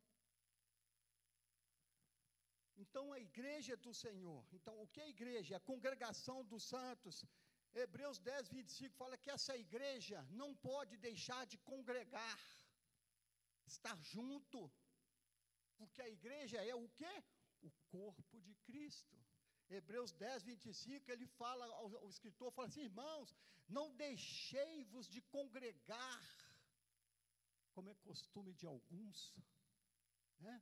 Então 2.83 3.05
a 3.13 3.21
igreja 3.29 3.77
do 3.77 3.93
Senhor. 4.05 4.43
Então 4.59 4.75
o 4.83 4.89
que 4.93 5.01
é 5.01 5.09
igreja? 5.17 5.57
A 5.57 5.69
congregação 5.73 6.39
dos 6.45 6.65
santos. 6.75 7.25
Hebreus 7.83 8.19
10, 8.19 8.49
25 8.49 8.97
fala 9.03 9.19
que 9.19 9.31
essa 9.31 9.57
igreja 9.67 10.27
não 10.31 10.55
pode 10.69 10.97
deixar 11.09 11.43
de 11.47 11.59
congregar, 11.59 12.39
estar 13.71 13.97
junto, 14.15 14.71
porque 15.79 16.01
a 16.03 16.09
igreja 16.09 16.59
é 16.73 16.75
o 16.75 16.89
que? 16.89 17.15
O 17.63 17.71
corpo 17.91 18.41
de 18.41 18.55
Cristo. 18.67 19.17
Hebreus 19.69 20.13
10, 20.13 20.43
25, 20.43 21.11
ele 21.13 21.27
fala, 21.27 21.65
o 22.05 22.09
escritor 22.09 22.51
fala 22.53 22.67
assim, 22.69 22.83
irmãos, 22.83 23.35
não 23.69 23.95
deixei-vos 23.95 25.09
de 25.09 25.21
congregar, 25.23 26.25
como 27.73 27.89
é 27.89 27.95
costume 27.95 28.53
de 28.53 28.67
alguns, 28.67 29.33
né? 30.41 30.61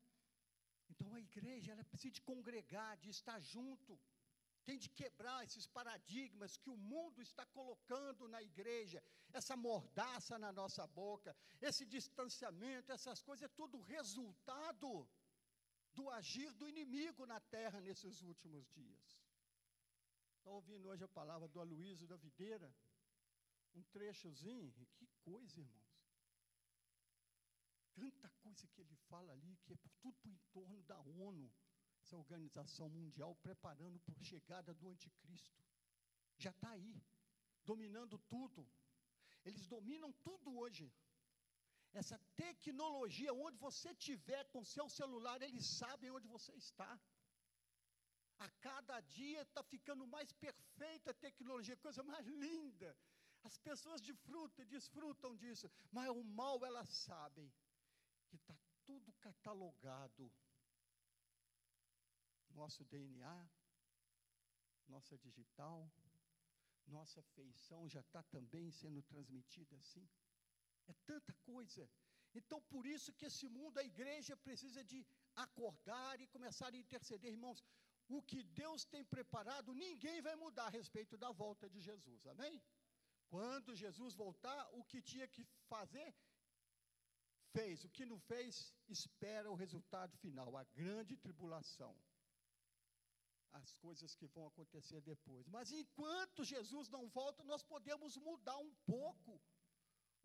Então 0.91 1.15
a 1.15 1.21
igreja, 1.21 1.73
ela 1.73 1.85
precisa 1.85 2.13
de 2.13 2.21
congregar, 2.21 2.99
de 2.99 3.09
estar 3.09 3.41
junto, 3.41 3.99
tem 4.69 4.79
de 4.85 4.91
quebrar 5.01 5.39
esses 5.45 5.67
paradigmas 5.67 6.59
que 6.63 6.69
o 6.69 6.77
mundo 6.77 7.23
está 7.23 7.45
colocando 7.57 8.29
na 8.35 8.41
igreja, 8.43 9.03
essa 9.39 9.57
mordaça 9.57 10.39
na 10.39 10.51
nossa 10.53 10.87
boca, 10.87 11.35
esse 11.69 11.87
distanciamento, 11.87 12.93
essas 12.93 13.23
coisas, 13.23 13.45
é 13.45 13.57
tudo 13.61 13.81
resultado 13.81 14.91
do 15.95 16.11
agir 16.11 16.53
do 16.53 16.69
inimigo 16.69 17.25
na 17.33 17.41
terra 17.57 17.81
nesses 17.81 18.21
últimos 18.21 18.69
dias. 18.79 19.07
Estou 20.37 20.57
ouvindo 20.57 20.87
hoje 20.91 21.03
a 21.03 21.17
palavra 21.21 21.49
do 21.49 21.61
Aloysio 21.61 22.07
da 22.07 22.19
Videira, 22.27 22.71
um 23.75 23.83
trechozinho, 23.85 24.71
que 24.97 25.07
coisa, 25.31 25.61
irmãos. 25.63 25.89
Tanta 27.95 28.29
coisa 28.43 28.69
que 28.69 28.83
ele 28.83 28.97
fala 29.09 29.33
ali, 29.33 29.57
que 29.65 29.73
é 29.73 29.79
tudo 29.79 30.13
por 30.13 30.29
entorno 30.29 30.83
da 30.83 30.99
ONU, 31.01 31.51
essa 32.03 32.17
organização 32.17 32.89
mundial, 32.89 33.35
preparando 33.37 33.99
por 34.01 34.17
chegada 34.23 34.73
do 34.75 34.89
anticristo. 34.89 35.63
Já 36.37 36.51
está 36.51 36.71
aí, 36.71 37.03
dominando 37.65 38.19
tudo. 38.35 38.67
Eles 39.45 39.67
dominam 39.67 40.13
tudo 40.29 40.57
hoje. 40.57 40.93
Essa 41.93 42.19
tecnologia, 42.37 43.33
onde 43.33 43.57
você 43.59 43.95
tiver 43.95 44.45
com 44.53 44.65
seu 44.65 44.89
celular, 44.89 45.41
eles 45.43 45.67
sabem 45.67 46.11
onde 46.11 46.29
você 46.29 46.53
está. 46.55 46.99
A 48.39 48.49
cada 48.67 49.01
dia 49.01 49.43
está 49.43 49.63
ficando 49.63 50.07
mais 50.07 50.33
perfeita 50.33 51.11
a 51.11 51.15
tecnologia, 51.15 51.77
coisa 51.77 52.03
mais 52.03 52.25
linda. 52.27 52.97
As 53.43 53.57
pessoas 53.59 54.01
desfrutam, 54.01 54.65
desfrutam 54.67 55.37
disso, 55.37 55.71
mas 55.91 56.09
o 56.11 56.23
mal 56.23 56.65
elas 56.65 56.89
sabem 56.89 57.53
que 58.29 58.37
está 58.37 58.57
tudo 58.85 59.13
catalogado. 59.15 60.31
Nosso 62.55 62.85
DNA, 62.85 63.49
nossa 64.89 65.17
digital, 65.19 65.91
nossa 66.87 67.23
feição 67.23 67.89
já 67.89 68.01
está 68.01 68.23
também 68.23 68.71
sendo 68.71 69.03
transmitida 69.03 69.77
assim. 69.77 70.09
É 70.87 70.95
tanta 71.05 71.33
coisa. 71.51 71.89
Então, 72.35 72.61
por 72.63 72.87
isso 72.87 73.13
que 73.13 73.27
esse 73.27 73.47
mundo, 73.49 73.79
a 73.79 73.85
igreja 73.85 74.37
precisa 74.37 74.83
de 74.85 75.07
acordar 75.35 76.21
e 76.21 76.27
começar 76.27 76.73
a 76.73 76.77
interceder, 76.77 77.33
irmãos. 77.33 77.63
O 78.09 78.23
que 78.23 78.43
Deus 78.43 78.85
tem 78.85 79.05
preparado, 79.05 79.75
ninguém 79.75 80.21
vai 80.23 80.35
mudar 80.35 80.67
a 80.67 80.71
respeito 80.71 81.17
da 81.17 81.31
volta 81.31 81.69
de 81.69 81.81
Jesus, 81.81 82.27
amém? 82.27 82.63
Quando 83.29 83.77
Jesus 83.77 84.15
voltar, 84.15 84.61
o 84.73 84.83
que 84.83 85.03
tinha 85.03 85.29
que 85.29 85.45
fazer, 85.69 86.15
fez. 87.53 87.85
O 87.85 87.91
que 87.91 88.05
não 88.07 88.19
fez, 88.19 88.75
espera 88.89 89.51
o 89.51 89.55
resultado 89.55 90.17
final, 90.17 90.57
a 90.57 90.65
grande 90.65 91.17
tribulação. 91.17 91.95
As 93.63 93.73
coisas 93.85 94.15
que 94.19 94.27
vão 94.35 94.47
acontecer 94.47 95.01
depois. 95.13 95.47
Mas 95.49 95.71
enquanto 95.81 96.45
Jesus 96.45 96.89
não 96.97 97.05
volta, 97.09 97.43
nós 97.45 97.63
podemos 97.63 98.17
mudar 98.29 98.59
um 98.59 98.73
pouco 98.87 99.41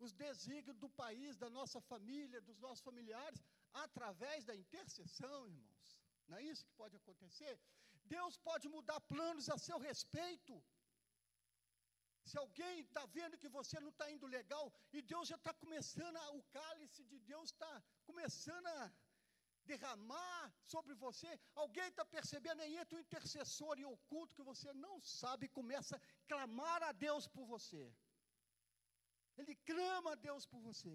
os 0.04 0.12
desígnios 0.12 0.78
do 0.84 0.88
país, 1.02 1.36
da 1.36 1.50
nossa 1.58 1.80
família, 1.80 2.40
dos 2.48 2.58
nossos 2.64 2.84
familiares, 2.88 3.42
através 3.72 4.44
da 4.44 4.54
intercessão, 4.62 5.46
irmãos. 5.46 5.88
Não 6.28 6.36
é 6.38 6.42
isso 6.42 6.64
que 6.66 6.80
pode 6.82 6.96
acontecer? 6.96 7.58
Deus 8.16 8.36
pode 8.48 8.68
mudar 8.68 9.00
planos 9.00 9.48
a 9.48 9.58
seu 9.58 9.78
respeito. 9.78 10.54
Se 12.28 12.36
alguém 12.38 12.80
está 12.80 13.04
vendo 13.16 13.38
que 13.42 13.48
você 13.48 13.78
não 13.80 13.90
está 13.90 14.10
indo 14.10 14.26
legal, 14.26 14.72
e 14.92 15.02
Deus 15.02 15.28
já 15.28 15.36
está 15.36 15.52
começando, 15.52 16.16
a, 16.16 16.30
o 16.30 16.42
cálice 16.44 17.02
de 17.04 17.18
Deus 17.32 17.50
está 17.50 17.72
começando 18.04 18.66
a 18.66 18.92
derramar 19.70 20.52
sobre 20.72 20.94
você, 20.94 21.30
alguém 21.54 21.88
está 21.88 22.04
percebendo, 22.04 22.62
aí 22.62 22.76
entra 22.76 22.96
um 22.96 23.04
intercessor 23.06 23.78
em 23.78 23.84
oculto 23.84 24.34
que 24.34 24.42
você 24.42 24.72
não 24.72 25.00
sabe, 25.00 25.48
começa 25.48 25.96
a 25.96 26.00
clamar 26.28 26.82
a 26.82 26.92
Deus 26.92 27.26
por 27.26 27.46
você. 27.54 27.84
Ele 29.36 29.54
clama 29.70 30.12
a 30.12 30.20
Deus 30.28 30.46
por 30.46 30.60
você. 30.60 30.94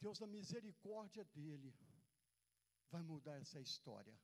Deus, 0.00 0.18
na 0.20 0.26
misericórdia 0.26 1.24
dele, 1.36 1.74
vai 2.90 3.02
mudar 3.02 3.36
essa 3.40 3.60
história. 3.60 4.16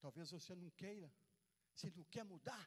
Talvez 0.00 0.30
você 0.30 0.54
não 0.54 0.70
queira, 0.70 1.10
você 1.74 1.90
não 1.90 2.04
quer 2.04 2.24
mudar, 2.24 2.64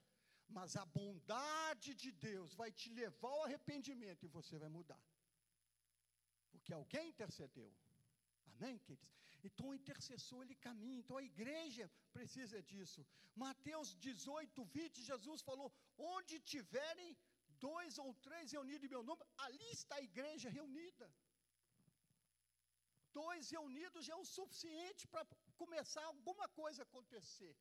mas 0.48 0.76
a 0.76 0.86
bondade 0.86 1.94
de 1.94 2.12
Deus 2.12 2.54
vai 2.54 2.72
te 2.72 2.90
levar 2.90 3.30
ao 3.30 3.44
arrependimento 3.44 4.24
e 4.24 4.28
você 4.28 4.58
vai 4.58 4.70
mudar. 4.70 5.02
Porque 6.52 6.74
alguém 6.74 7.10
intercedeu. 7.10 7.72
Amém, 8.56 8.78
queridos? 8.88 9.14
Então 9.48 9.66
o 9.70 9.78
intercessor 9.80 10.40
ele 10.44 10.56
caminha, 10.68 11.00
então 11.02 11.18
a 11.18 11.28
igreja 11.32 11.86
precisa 12.18 12.60
disso. 12.72 13.02
Mateus 13.44 13.90
18, 14.08 14.66
20, 14.78 15.04
Jesus 15.12 15.42
falou: 15.50 15.68
onde 16.16 16.40
tiverem 16.54 17.10
dois 17.68 17.98
ou 18.04 18.10
três 18.28 18.52
reunidos 18.56 18.86
em 18.86 18.94
meu 18.96 19.04
nome, 19.10 19.24
ali 19.46 19.70
está 19.80 19.96
a 19.98 20.08
igreja 20.10 20.50
reunida. 20.58 21.08
Dois 23.22 23.50
reunidos 23.56 24.06
já 24.08 24.14
é 24.14 24.22
o 24.24 24.32
suficiente 24.38 25.04
para 25.14 25.26
começar 25.62 26.04
alguma 26.06 26.48
coisa 26.62 26.82
a 26.82 26.88
acontecer. 26.90 27.56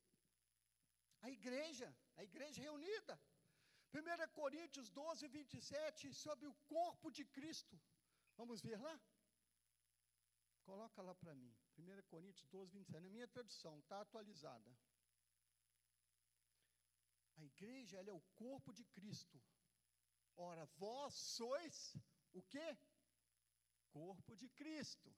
A 1.25 1.29
igreja, 1.37 1.87
a 2.19 2.23
igreja 2.29 2.61
reunida. 2.67 3.13
1 3.93 4.27
Coríntios 4.39 4.89
12, 4.89 5.27
27, 5.27 6.13
sobre 6.13 6.47
o 6.47 6.55
corpo 6.75 7.09
de 7.17 7.23
Cristo. 7.37 7.75
Vamos 8.39 8.61
ver 8.67 8.77
lá? 8.87 8.95
Coloca 10.65 11.01
lá 11.01 11.13
para 11.15 11.35
mim. 11.35 11.55
1 11.77 12.01
Coríntios 12.09 12.47
12, 12.47 12.71
27. 12.71 13.03
Na 13.03 13.09
minha 13.09 13.27
tradução, 13.27 13.77
está 13.79 14.01
atualizada. 14.01 14.75
A 17.37 17.43
igreja 17.43 17.97
é 18.01 18.11
o 18.11 18.21
corpo 18.33 18.73
de 18.73 18.83
Cristo. 18.85 19.41
Ora, 20.35 20.65
vós 20.77 21.13
sois 21.13 21.95
o 22.33 22.41
quê? 22.43 22.77
Corpo 23.89 24.35
de 24.35 24.49
Cristo. 24.49 25.13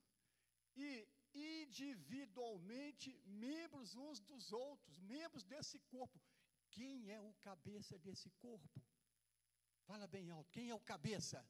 E 0.75 1.07
individualmente 1.33 3.19
membros 3.25 3.95
uns 3.95 4.19
dos 4.19 4.51
outros, 4.51 4.99
membros 4.99 5.43
desse 5.43 5.79
corpo. 5.79 6.19
Quem 6.69 7.09
é 7.09 7.21
o 7.21 7.33
cabeça 7.35 7.97
desse 7.99 8.29
corpo? 8.31 8.81
Fala 9.85 10.07
bem 10.07 10.29
alto. 10.29 10.51
Quem 10.51 10.69
é 10.69 10.75
o 10.75 10.79
cabeça? 10.79 11.47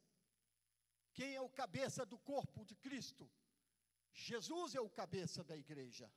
Quem 1.13 1.33
é 1.33 1.41
o 1.41 1.49
cabeça 1.49 2.05
do 2.05 2.19
corpo 2.19 2.63
de 2.63 2.75
Cristo? 2.75 3.29
Jesus 4.13 4.75
é 4.75 4.81
o 4.81 4.89
cabeça 4.89 5.43
da 5.43 5.55
igreja. 5.55 6.11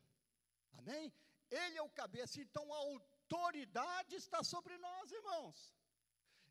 Amém? 0.78 1.12
Ele 1.50 1.76
é 1.78 1.82
o 1.82 1.90
cabeça, 1.90 2.40
então 2.40 2.72
a 2.72 2.76
autoridade 2.76 4.14
está 4.14 4.42
sobre 4.42 4.76
nós, 4.78 5.10
irmãos. 5.10 5.74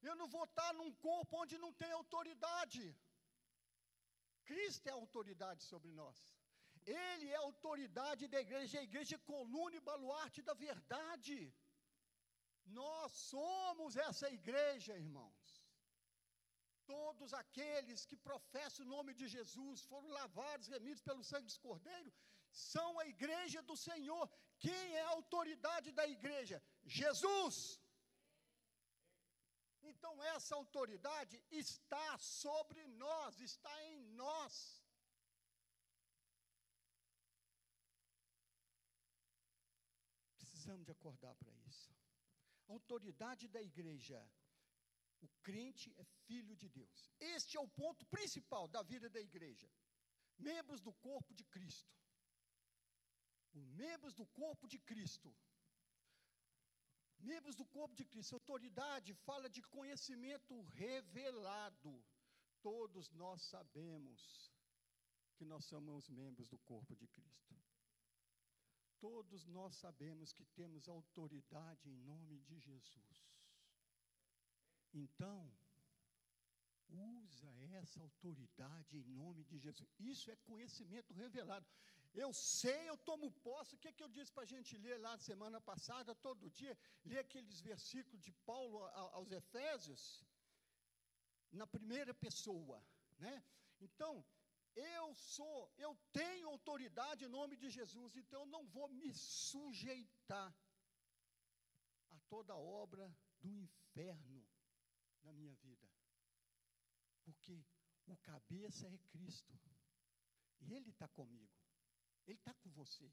Eu 0.01 0.15
não 0.15 0.27
vou 0.27 0.43
estar 0.43 0.73
num 0.73 0.91
corpo 0.93 1.41
onde 1.41 1.57
não 1.57 1.73
tem 1.73 1.91
autoridade. 1.91 2.95
Cristo 4.45 4.87
é 4.87 4.91
a 4.91 5.01
autoridade 5.03 5.63
sobre 5.63 5.91
nós. 5.91 6.17
Ele 6.85 7.27
é 7.29 7.35
a 7.35 7.41
autoridade 7.41 8.27
da 8.27 8.39
igreja, 8.39 8.79
a 8.79 8.83
igreja 8.83 9.15
é 9.15 9.19
coluna 9.19 9.75
e 9.75 9.79
baluarte 9.79 10.41
da 10.41 10.53
verdade. 10.53 11.53
Nós 12.65 13.11
somos 13.11 13.95
essa 13.97 14.29
igreja, 14.29 14.97
irmãos. 14.97 15.58
Todos 16.95 17.33
aqueles 17.41 18.05
que 18.09 18.17
professam 18.29 18.85
o 18.85 18.89
nome 18.95 19.11
de 19.19 19.27
Jesus, 19.35 19.81
foram 19.91 20.09
lavados, 20.19 20.71
remidos 20.75 21.03
pelo 21.09 21.23
sangue 21.31 21.49
dos 21.51 21.59
Cordeiro, 21.65 22.11
são 22.51 22.89
a 23.01 23.05
igreja 23.13 23.61
do 23.69 23.75
Senhor. 23.87 24.25
Quem 24.65 24.95
é 24.95 25.01
a 25.03 25.13
autoridade 25.17 25.91
da 25.99 26.07
igreja? 26.17 26.57
Jesus. 26.83 27.57
Então, 29.91 30.13
essa 30.35 30.55
autoridade 30.55 31.35
está 31.51 32.17
sobre 32.17 32.81
nós, 33.05 33.39
está 33.39 33.75
em 33.91 33.99
nós. 34.23 34.53
Precisamos 40.37 40.85
de 40.85 40.91
acordar 40.91 41.33
para 41.35 41.53
isso. 41.67 41.89
A 42.67 42.73
autoridade 42.73 43.47
da 43.47 43.61
igreja 43.61 44.19
o 45.21 45.29
crente 45.43 45.93
é 45.97 46.03
filho 46.27 46.55
de 46.55 46.67
Deus. 46.69 47.11
Este 47.19 47.57
é 47.57 47.59
o 47.59 47.67
ponto 47.67 48.05
principal 48.05 48.67
da 48.67 48.81
vida 48.81 49.09
da 49.09 49.19
igreja. 49.19 49.69
Membros 50.37 50.81
do 50.81 50.93
corpo 50.93 51.33
de 51.33 51.43
Cristo. 51.45 51.93
Os 53.53 53.67
membros 53.69 54.13
do 54.13 54.25
corpo 54.27 54.67
de 54.67 54.79
Cristo. 54.79 55.35
Membros 57.19 57.55
do 57.55 57.65
corpo 57.65 57.95
de 57.95 58.05
Cristo. 58.05 58.35
Autoridade 58.35 59.13
fala 59.13 59.49
de 59.49 59.61
conhecimento 59.63 60.61
revelado. 60.61 62.03
Todos 62.61 63.09
nós 63.11 63.41
sabemos 63.43 64.53
que 65.35 65.45
nós 65.45 65.65
somos 65.65 66.09
membros 66.09 66.47
do 66.47 66.57
corpo 66.59 66.95
de 66.95 67.07
Cristo. 67.07 67.55
Todos 68.99 69.45
nós 69.45 69.75
sabemos 69.75 70.33
que 70.33 70.45
temos 70.45 70.89
autoridade 70.89 71.89
em 71.89 71.97
nome 71.97 72.39
de 72.39 72.59
Jesus. 72.59 73.38
Então, 74.93 75.51
usa 76.89 77.49
essa 77.79 78.01
autoridade 78.01 78.97
em 78.97 79.03
nome 79.03 79.43
de 79.43 79.57
Jesus. 79.57 79.89
Isso 79.99 80.29
é 80.31 80.35
conhecimento 80.51 81.13
revelado. 81.13 81.65
Eu 82.13 82.33
sei, 82.33 82.89
eu 82.89 82.97
tomo 82.97 83.31
posse. 83.31 83.75
O 83.75 83.77
que, 83.77 83.89
é 83.89 83.93
que 83.93 84.03
eu 84.03 84.09
disse 84.09 84.31
para 84.31 84.43
a 84.43 84.51
gente 84.53 84.77
ler 84.77 84.99
lá 84.99 85.11
na 85.11 85.19
semana 85.19 85.61
passada, 85.61 86.15
todo 86.15 86.49
dia? 86.49 86.77
Ler 87.05 87.19
aqueles 87.19 87.61
versículos 87.61 88.21
de 88.23 88.31
Paulo 88.49 88.83
aos 89.17 89.31
Efésios, 89.31 90.25
na 91.51 91.67
primeira 91.67 92.13
pessoa. 92.13 92.83
Né? 93.19 93.43
Então, 93.79 94.25
eu 94.75 95.13
sou, 95.13 95.71
eu 95.77 95.95
tenho 96.11 96.49
autoridade 96.49 97.25
em 97.25 97.27
nome 97.39 97.55
de 97.57 97.69
Jesus, 97.69 98.15
então 98.15 98.41
eu 98.41 98.47
não 98.47 98.65
vou 98.67 98.87
me 98.87 99.13
sujeitar 99.13 100.55
a 102.11 102.19
toda 102.27 102.55
obra 102.55 103.05
do 103.39 103.49
inferno 103.49 104.45
na 105.23 105.33
minha 105.33 105.53
vida. 105.55 105.89
Porque 107.23 107.63
o 108.07 108.17
cabeça 108.17 108.87
é 108.87 108.97
Cristo. 109.09 109.59
E 110.61 110.73
Ele 110.73 110.89
está 110.89 111.07
comigo. 111.07 111.53
Ele 112.25 112.37
está 112.37 112.53
com 112.53 112.69
você. 112.71 113.11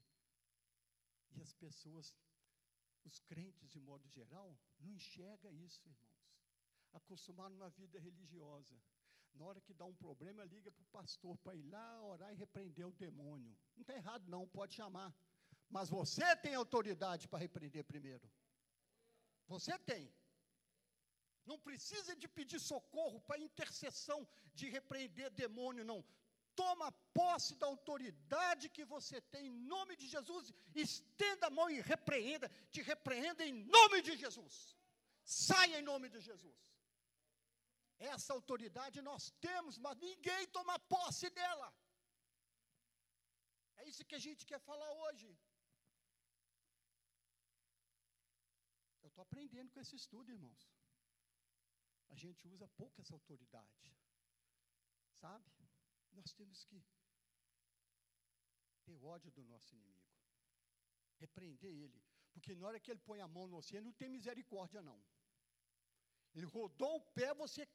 E 1.31 1.41
as 1.41 1.53
pessoas, 1.53 2.13
os 3.03 3.19
crentes 3.19 3.69
de 3.69 3.79
modo 3.79 4.07
geral, 4.09 4.57
não 4.79 4.91
enxergam 4.91 5.55
isso, 5.59 5.87
irmãos. 5.87 6.17
Acostumaram 6.93 7.55
numa 7.55 7.69
vida 7.69 7.99
religiosa. 7.99 8.79
Na 9.33 9.45
hora 9.45 9.61
que 9.61 9.73
dá 9.73 9.85
um 9.85 9.95
problema, 9.95 10.43
liga 10.45 10.71
para 10.71 10.81
o 10.81 10.87
pastor 10.87 11.37
para 11.37 11.55
ir 11.55 11.63
lá 11.63 12.03
orar 12.03 12.31
e 12.33 12.35
repreender 12.35 12.87
o 12.87 12.91
demônio. 12.91 13.55
Não 13.75 13.81
está 13.81 13.93
errado, 13.93 14.27
não, 14.27 14.47
pode 14.47 14.73
chamar. 14.73 15.15
Mas 15.69 15.89
você 15.89 16.35
tem 16.37 16.55
autoridade 16.55 17.27
para 17.27 17.39
repreender 17.39 17.83
primeiro. 17.83 18.29
Você 19.47 19.77
tem. 19.79 20.13
Não 21.49 21.57
precisa 21.67 22.13
de 22.21 22.27
pedir 22.37 22.59
socorro 22.59 23.19
para 23.27 23.45
intercessão 23.47 24.19
de 24.59 24.65
repreender 24.77 25.29
demônio, 25.43 25.83
não. 25.91 25.99
Toma 26.61 26.87
posse 27.19 27.53
da 27.61 27.67
autoridade 27.73 28.73
que 28.75 28.83
você 28.93 29.17
tem 29.33 29.45
em 29.47 29.59
nome 29.73 29.95
de 30.01 30.07
Jesus, 30.15 30.45
estenda 30.85 31.47
a 31.47 31.55
mão 31.57 31.67
e 31.69 31.79
repreenda, 31.93 32.47
te 32.73 32.81
repreenda 32.91 33.45
em 33.49 33.53
nome 33.77 34.01
de 34.07 34.15
Jesus. 34.23 34.55
Saia 35.23 35.79
em 35.79 35.87
nome 35.91 36.09
de 36.15 36.19
Jesus. 36.29 36.59
Essa 38.13 38.33
autoridade 38.37 39.01
nós 39.09 39.31
temos, 39.47 39.77
mas 39.85 39.97
ninguém 39.97 40.47
toma 40.57 40.79
posse 40.95 41.29
dela. 41.39 41.69
É 43.77 43.83
isso 43.91 44.05
que 44.09 44.15
a 44.19 44.23
gente 44.25 44.45
quer 44.49 44.59
falar 44.71 44.91
hoje. 45.03 45.29
Eu 49.03 49.09
estou 49.09 49.23
aprendendo 49.27 49.71
com 49.71 49.79
esse 49.85 49.95
estudo, 49.95 50.31
irmãos 50.37 50.76
a 52.09 52.15
gente 52.15 52.47
usa 52.47 52.67
pouco 52.81 53.01
essa 53.01 53.13
autoridade. 53.13 53.95
Sabe? 55.21 55.51
Nós 56.11 56.31
temos 56.33 56.63
que 56.65 56.83
ter 58.85 58.97
ódio 59.03 59.31
do 59.31 59.43
nosso 59.43 59.73
inimigo. 59.75 60.15
Repreender 61.23 61.73
ele. 61.83 62.01
Porque 62.33 62.55
na 62.55 62.67
hora 62.67 62.79
que 62.79 62.91
ele 62.91 62.99
põe 62.99 63.19
a 63.21 63.27
mão 63.27 63.47
no 63.47 63.61
você, 63.61 63.81
não 63.81 63.93
tem 63.93 64.09
misericórdia, 64.09 64.81
não. 64.81 64.99
Ele 66.35 66.45
rodou 66.45 66.97
o 66.97 67.05
pé, 67.17 67.33
você 67.33 67.67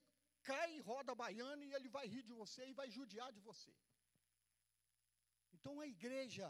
cai 0.42 0.68
e 0.76 0.80
roda 0.80 1.12
a 1.12 1.20
baiana 1.22 1.64
e 1.64 1.72
ele 1.72 1.88
vai 1.88 2.06
rir 2.06 2.22
de 2.22 2.32
você 2.32 2.68
e 2.68 2.78
vai 2.80 2.88
judiar 2.90 3.32
de 3.32 3.40
você. 3.40 3.74
Então 5.54 5.80
a 5.80 5.86
igreja 5.86 6.48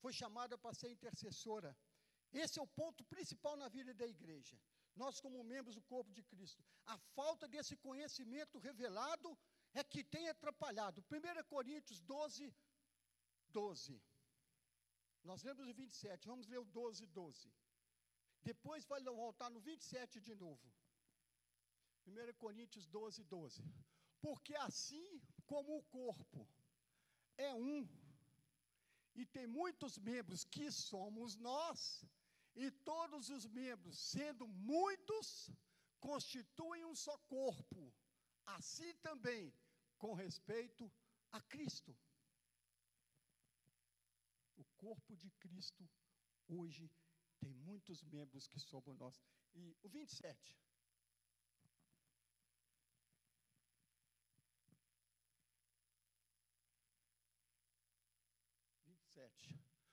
foi 0.00 0.12
chamada 0.12 0.58
para 0.58 0.74
ser 0.74 0.90
intercessora. 0.90 1.76
Esse 2.32 2.58
é 2.58 2.62
o 2.62 2.72
ponto 2.80 3.04
principal 3.04 3.56
na 3.56 3.68
vida 3.68 3.92
da 3.94 4.06
igreja 4.06 4.56
nós 4.94 5.20
como 5.20 5.42
membros 5.42 5.74
do 5.74 5.82
corpo 5.82 6.12
de 6.12 6.22
Cristo. 6.22 6.62
A 6.86 6.98
falta 7.16 7.48
desse 7.48 7.76
conhecimento 7.76 8.58
revelado 8.58 9.36
é 9.74 9.82
que 9.82 10.04
tem 10.04 10.28
atrapalhado. 10.28 11.04
1 11.10 11.44
Coríntios 11.48 12.00
12, 12.00 12.54
12. 13.50 14.02
Nós 15.24 15.42
lemos 15.42 15.66
o 15.68 15.74
27, 15.74 16.26
vamos 16.26 16.46
ler 16.46 16.58
o 16.58 16.64
12, 16.64 17.06
12. 17.06 17.52
Depois 18.42 18.84
vai 18.84 19.02
voltar 19.02 19.50
no 19.50 19.60
27 19.60 20.20
de 20.20 20.34
novo. 20.34 20.60
1 22.06 22.34
Coríntios 22.34 22.86
12, 22.86 23.24
12. 23.24 23.62
Porque 24.20 24.54
assim 24.56 25.20
como 25.46 25.78
o 25.78 25.84
corpo 25.84 26.46
é 27.36 27.54
um, 27.54 27.88
e 29.14 29.24
tem 29.26 29.46
muitos 29.46 29.98
membros 29.98 30.44
que 30.44 30.70
somos 30.70 31.36
nós, 31.36 32.04
e 32.54 32.70
todos 32.70 33.30
os 33.30 33.46
membros, 33.46 33.98
sendo 33.98 34.46
muitos, 34.46 35.50
constituem 36.00 36.84
um 36.84 36.94
só 36.94 37.16
corpo. 37.18 37.92
Assim 38.44 38.92
também 38.96 39.54
com 39.98 40.14
respeito 40.14 40.90
a 41.30 41.40
Cristo. 41.40 41.96
O 44.56 44.64
corpo 44.76 45.16
de 45.16 45.30
Cristo 45.32 45.88
hoje 46.48 46.90
tem 47.38 47.54
muitos 47.54 48.02
membros 48.02 48.46
que 48.46 48.60
somos 48.60 48.96
nós. 48.98 49.20
E 49.54 49.76
o 49.82 49.88
27. 49.88 50.61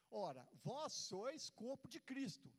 Ora, 0.10 0.48
vós 0.64 0.94
sois 0.94 1.50
corpo 1.50 1.88
de 1.88 2.00
Cristo, 2.00 2.52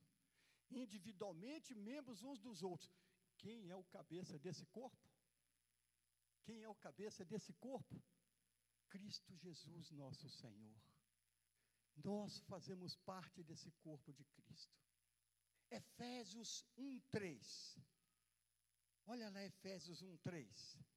individualmente 0.71 1.75
membros 1.75 2.23
uns 2.23 2.39
dos 2.39 2.63
outros. 2.63 2.91
Quem 3.39 3.69
é 3.71 3.77
o 3.77 3.85
cabeça 3.85 4.39
desse 4.39 4.67
corpo? 4.67 4.99
Quem 6.45 6.63
é 6.63 6.69
o 6.69 6.75
cabeça 6.75 7.25
desse 7.25 7.53
corpo? 7.55 8.03
Cristo 8.89 9.35
Jesus, 9.37 9.91
nosso 9.91 10.29
Senhor. 10.29 10.81
Nós 11.97 12.41
fazemos 12.41 12.97
parte 12.97 13.43
desse 13.43 13.71
corpo 13.73 14.13
de 14.13 14.25
Cristo. 14.25 14.75
Efésios 15.71 16.65
1, 16.77 17.01
3. 17.11 17.79
Olha 19.07 19.31
lá, 19.31 19.45
Efésios 19.45 20.03
1, 20.03 20.17
3. 20.19 20.75
O 20.75 20.90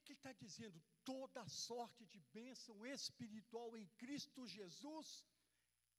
que 0.00 0.12
ele 0.12 0.18
está 0.18 0.32
dizendo? 0.32 0.82
Toda 1.04 1.46
sorte 1.48 2.04
de 2.06 2.20
bênção 2.32 2.84
espiritual 2.86 3.76
em 3.76 3.86
Cristo 3.98 4.46
Jesus 4.46 5.24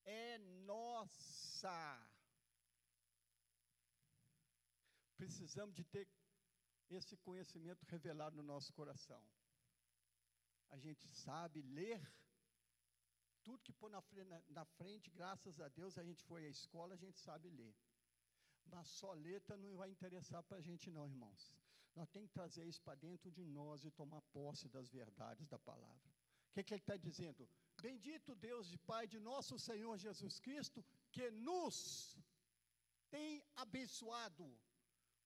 é 0.04 0.38
nossa. 0.72 2.10
Precisamos 5.18 5.76
de 5.76 5.84
ter 5.86 6.08
esse 6.90 7.16
conhecimento 7.18 7.86
revelado 7.86 8.36
no 8.36 8.44
nosso 8.44 8.74
coração. 8.74 9.22
A 10.70 10.78
gente 10.78 11.08
sabe 11.10 11.62
ler 11.62 12.02
tudo 13.44 13.64
que 13.64 13.74
põe 13.74 13.92
na 13.92 14.04
na, 14.26 14.42
na 14.50 14.66
frente, 14.66 15.10
graças 15.12 15.60
a 15.60 15.70
Deus, 15.70 15.98
a 15.98 16.04
gente 16.04 16.24
foi 16.24 16.46
à 16.46 16.50
escola, 16.50 16.96
a 16.96 16.98
gente 16.98 17.20
sabe 17.20 17.50
ler. 17.50 17.76
Mas 18.66 18.88
só 18.88 19.14
letra 19.14 19.56
não 19.56 19.76
vai 19.78 19.90
interessar 19.92 20.42
para 20.44 20.58
a 20.58 20.62
gente, 20.62 20.90
não, 20.90 21.08
irmãos. 21.08 21.54
Nós 21.96 22.10
temos 22.10 22.30
que 22.30 22.34
trazer 22.34 22.66
isso 22.66 22.82
para 22.82 22.96
dentro 22.96 23.32
de 23.32 23.44
nós 23.44 23.86
e 23.86 23.92
tomar 23.92 24.22
posse 24.38 24.68
das 24.68 24.90
verdades 24.90 25.48
da 25.48 25.58
palavra. 25.58 26.10
O 26.50 26.54
que, 26.54 26.64
que 26.64 26.74
ele 26.74 26.82
está 26.82 26.98
dizendo? 26.98 27.48
Bendito 27.82 28.36
Deus 28.36 28.68
de 28.68 28.78
Pai 28.78 29.08
de 29.08 29.20
nosso 29.20 29.58
Senhor 29.58 29.98
Jesus 29.98 30.40
Cristo, 30.40 30.84
que 31.12 31.30
nos 31.32 32.18
tem 33.10 33.44
abençoado 33.56 34.46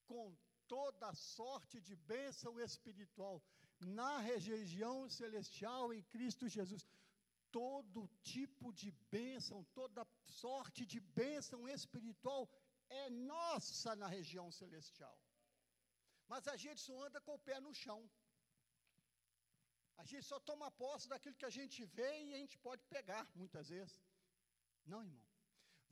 com 0.06 0.36
toda 0.68 1.14
sorte 1.16 1.82
de 1.82 1.96
bênção 1.96 2.60
espiritual 2.60 3.42
na 3.80 4.20
região 4.20 5.10
celestial 5.10 5.94
em 5.94 6.04
Cristo 6.04 6.48
Jesus. 6.48 6.86
Todo 7.52 8.08
tipo 8.22 8.72
de 8.72 8.92
bênção, 9.10 9.64
toda 9.74 10.06
sorte 10.24 10.86
de 10.86 11.00
bênção 11.00 11.68
espiritual 11.68 12.48
é 12.90 13.10
nossa 13.10 13.96
na 13.96 14.08
região 14.08 14.52
celestial. 14.52 15.18
Mas 16.32 16.48
a 16.54 16.58
gente 16.63 16.82
só 16.88 16.96
anda 17.08 17.20
com 17.26 17.34
o 17.36 17.44
pé 17.48 17.60
no 17.60 17.74
chão. 17.84 18.02
A 20.02 20.06
gente 20.10 20.26
só 20.32 20.39
toma 20.50 20.68
posse 20.84 21.08
daquilo 21.13 21.39
que 21.42 21.50
a 21.52 21.56
gente 21.60 21.80
vê 21.98 22.12
e 22.26 22.34
a 22.36 22.39
gente 22.44 22.58
pode 22.68 22.84
pegar, 22.96 23.26
muitas 23.42 23.68
vezes. 23.76 23.96
Não, 24.86 25.02
irmão. 25.08 25.26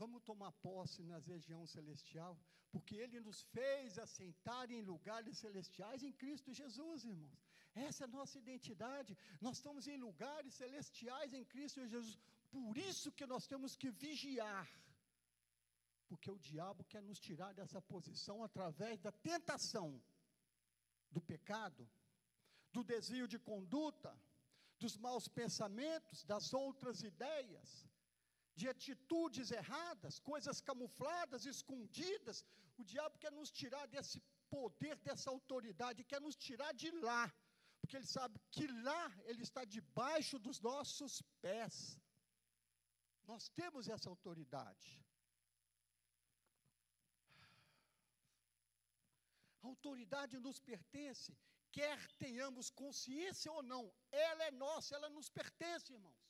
Vamos 0.01 0.21
tomar 0.29 0.51
posse 0.67 1.01
na 1.11 1.17
região 1.33 1.61
celestial, 1.65 2.33
porque 2.71 2.95
Ele 3.03 3.19
nos 3.27 3.41
fez 3.55 3.97
assentar 4.05 4.65
em 4.71 4.81
lugares 4.91 5.39
celestiais 5.39 6.03
em 6.03 6.13
Cristo 6.21 6.53
Jesus, 6.53 7.03
irmãos. 7.03 7.39
Essa 7.87 8.03
é 8.03 8.07
a 8.07 8.15
nossa 8.19 8.37
identidade. 8.43 9.17
Nós 9.41 9.57
estamos 9.57 9.87
em 9.87 9.97
lugares 9.97 10.53
celestiais 10.53 11.33
em 11.33 11.43
Cristo 11.53 11.87
Jesus. 11.93 12.17
Por 12.51 12.77
isso 12.77 13.11
que 13.11 13.25
nós 13.25 13.47
temos 13.47 13.75
que 13.75 13.89
vigiar. 13.89 14.67
Porque 16.07 16.29
o 16.31 16.39
diabo 16.39 16.83
quer 16.85 17.01
nos 17.01 17.19
tirar 17.19 17.53
dessa 17.53 17.81
posição 17.81 18.43
através 18.43 18.99
da 19.01 19.11
tentação, 19.11 20.01
do 21.17 21.21
pecado, 21.33 21.83
do 22.75 22.83
desvio 22.93 23.27
de 23.33 23.39
conduta, 23.51 24.11
dos 24.81 24.95
maus 25.05 25.27
pensamentos, 25.41 26.23
das 26.31 26.47
outras 26.63 26.97
ideias 27.11 27.69
de 28.59 28.65
atitudes 28.73 29.47
erradas, 29.61 30.19
coisas 30.31 30.57
camufladas, 30.69 31.45
escondidas. 31.53 32.37
O 32.79 32.83
diabo 32.91 33.19
quer 33.23 33.31
nos 33.39 33.51
tirar 33.59 33.85
desse 33.95 34.19
poder, 34.55 34.95
dessa 35.07 35.29
autoridade, 35.35 36.09
quer 36.11 36.21
nos 36.27 36.35
tirar 36.47 36.71
de 36.81 36.89
lá, 37.07 37.23
porque 37.79 37.97
ele 37.97 38.09
sabe 38.17 38.39
que 38.55 38.65
lá 38.87 39.05
ele 39.29 39.43
está 39.49 39.63
debaixo 39.77 40.37
dos 40.45 40.59
nossos 40.69 41.21
pés. 41.41 41.75
Nós 43.31 43.43
temos 43.59 43.89
essa 43.95 44.09
autoridade. 44.13 44.89
A 49.67 49.69
autoridade 49.69 50.35
nos 50.45 50.59
pertence, 50.71 51.31
quer 51.77 51.99
tenhamos 52.23 52.67
consciência 52.83 53.51
ou 53.55 53.61
não, 53.71 53.83
ela 54.27 54.43
é 54.49 54.51
nossa, 54.65 54.95
ela 54.97 55.09
nos 55.15 55.29
pertence, 55.39 55.91
irmãos. 55.97 56.21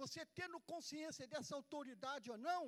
Você 0.00 0.20
tendo 0.38 0.58
consciência 0.72 1.26
dessa 1.32 1.54
autoridade 1.58 2.30
ou 2.34 2.38
não, 2.50 2.62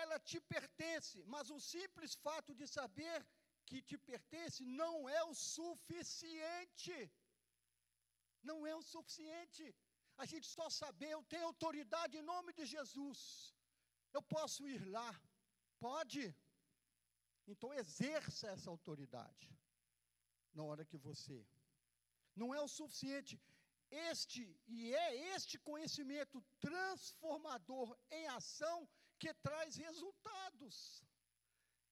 ela 0.00 0.18
te 0.28 0.38
pertence, 0.54 1.18
mas 1.34 1.50
o 1.56 1.58
simples 1.72 2.14
fato 2.26 2.54
de 2.60 2.68
saber 2.76 3.18
que 3.68 3.80
te 3.88 3.98
pertence 4.10 4.60
não 4.82 4.94
é 5.18 5.20
o 5.24 5.34
suficiente. 5.34 6.96
Não 8.50 8.58
é 8.70 8.74
o 8.76 8.86
suficiente. 8.94 9.64
A 10.22 10.24
gente 10.32 10.46
só 10.56 10.68
saber, 10.82 11.10
eu 11.12 11.24
tenho 11.32 11.50
autoridade 11.52 12.16
em 12.16 12.28
nome 12.34 12.52
de 12.58 12.64
Jesus. 12.76 13.20
Eu 14.16 14.22
posso 14.36 14.68
ir 14.74 14.82
lá. 14.96 15.10
Pode? 15.88 16.22
Então 17.46 17.72
exerça 17.74 18.48
essa 18.48 18.70
autoridade 18.70 19.48
na 20.54 20.62
hora 20.62 20.84
que 20.84 20.96
você. 20.96 21.46
Não 22.34 22.54
é 22.54 22.60
o 22.60 22.68
suficiente. 22.68 23.40
Este 23.90 24.42
e 24.66 24.94
é 24.94 25.34
este 25.34 25.58
conhecimento 25.58 26.42
transformador 26.60 27.96
em 28.10 28.26
ação 28.28 28.88
que 29.18 29.32
traz 29.34 29.76
resultados. 29.76 31.04